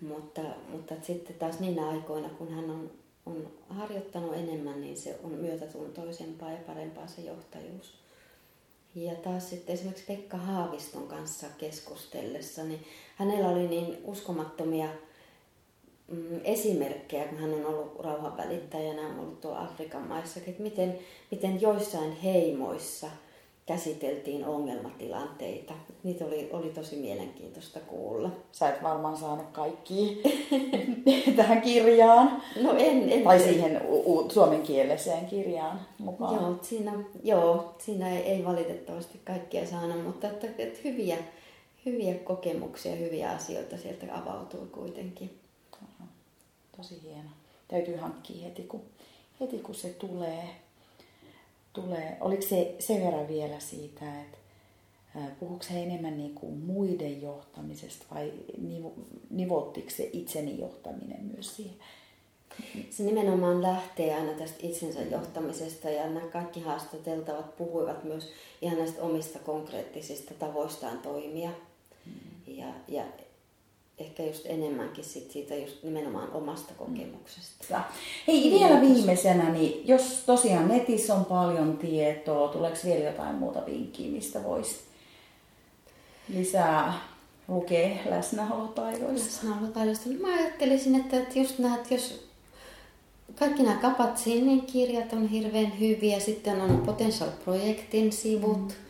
[0.00, 2.90] Mutta, mutta sitten taas niinä aikoina, kun hän on,
[3.26, 7.98] on harjoittanut enemmän, niin se on myötätuntoisempaa ja parempaa se johtajuus.
[8.94, 12.84] Ja taas sitten esimerkiksi Pekka Haaviston kanssa keskustellessa, niin
[13.16, 14.88] hänellä oli niin uskomattomia
[16.08, 20.98] mm, esimerkkejä, kun hän on ollut rauhanvälittäjänä, on ollut tuolla Afrikan maissa, että miten,
[21.30, 23.10] miten joissain heimoissa
[23.68, 25.74] käsiteltiin ongelmatilanteita.
[26.02, 28.30] Niitä oli, oli tosi mielenkiintoista kuulla.
[28.52, 30.22] Sä et varmaan saanut kaikki
[31.36, 32.42] tähän kirjaan.
[32.62, 33.12] No en.
[33.12, 36.34] en tai siihen u- suomenkieliseen kirjaan mukaan.
[36.34, 36.92] Joo, siinä,
[37.24, 41.16] joo, siinä ei, ei valitettavasti kaikkia saanut, mutta että, että hyviä,
[41.86, 45.38] hyviä kokemuksia, hyviä asioita sieltä avautui kuitenkin
[46.76, 47.30] tosi hieno.
[47.68, 48.82] Täytyy hankkia heti kun,
[49.40, 50.48] heti kun se tulee.
[51.82, 52.16] Tulee.
[52.20, 54.38] Oliko se sen verran vielä siitä, että
[55.40, 58.32] puhuuko he enemmän niin kuin muiden johtamisesta vai
[59.30, 61.76] nivottiko se itseni johtaminen myös siihen?
[62.90, 69.02] Se nimenomaan lähtee aina tästä itsensä johtamisesta ja nämä kaikki haastateltavat puhuivat myös ihan näistä
[69.02, 71.50] omista konkreettisista tavoistaan toimia.
[72.06, 72.54] Mm.
[72.54, 73.04] Ja, ja
[73.98, 77.64] ehkä just enemmänkin sit siitä just nimenomaan omasta kokemuksesta.
[77.70, 77.84] Ja.
[78.26, 84.10] Hei, vielä viimeisenä, niin jos tosiaan netissä on paljon tietoa, tuleeko vielä jotain muuta vinkkiä,
[84.10, 84.76] mistä voisi
[86.28, 86.94] lisää
[87.48, 89.26] lukea läsnäolotaidoista?
[89.26, 90.08] Läsnäolotaidoista.
[90.20, 92.28] Mä ajattelisin, että, että just nämä, että jos
[93.34, 98.88] kaikki nämä Kapatsinin kirjat on hirveän hyviä, sitten on Potential Projektin sivut, mm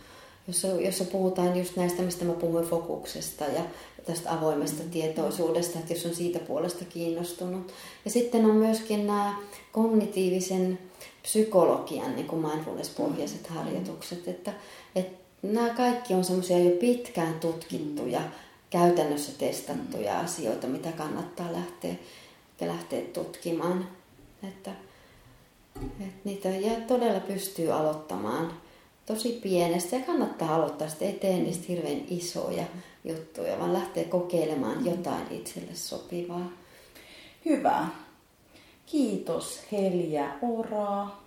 [0.49, 3.63] jossa, jossa puhutaan just näistä, mistä mä puhuin fokuksesta ja
[4.09, 7.73] tästä avoimesta tietoisuudesta, että jos on siitä puolesta kiinnostunut.
[8.05, 9.39] Ja sitten on myöskin nämä
[9.73, 10.79] kognitiivisen
[11.23, 14.53] psykologian niin kuin mindfulness-pohjaiset harjoitukset, että,
[14.95, 18.21] että nämä kaikki on semmoisia jo pitkään tutkittuja,
[18.71, 21.95] käytännössä testattuja asioita, mitä kannattaa lähteä,
[22.61, 23.89] lähteä tutkimaan.
[24.49, 24.71] Että,
[25.77, 28.53] että niitä ja todella pystyy aloittamaan
[29.07, 32.65] tosi pienestä ja kannattaa aloittaa sitten eteen niistä hirveän isoja
[33.09, 36.51] juttuja, vaan lähtee kokeilemaan jotain itselle sopivaa.
[37.45, 37.87] Hyvä.
[38.87, 41.23] Kiitos Helja Oraa.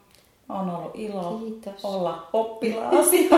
[0.50, 1.86] On ollut ilo Kiitos.
[1.86, 3.38] olla oppilaasi ja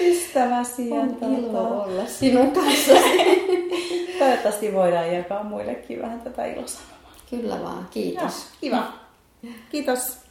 [0.00, 0.92] ystäväsi.
[0.92, 1.38] On tuota...
[1.38, 2.92] ilo olla sinun kanssa.
[4.18, 7.12] Toivottavasti voidaan jakaa muillekin vähän tätä ilosanomaa.
[7.30, 7.88] Kyllä vaan.
[7.90, 8.34] Kiitos.
[8.34, 8.92] Ja, kiva.
[9.70, 10.27] Kiitos.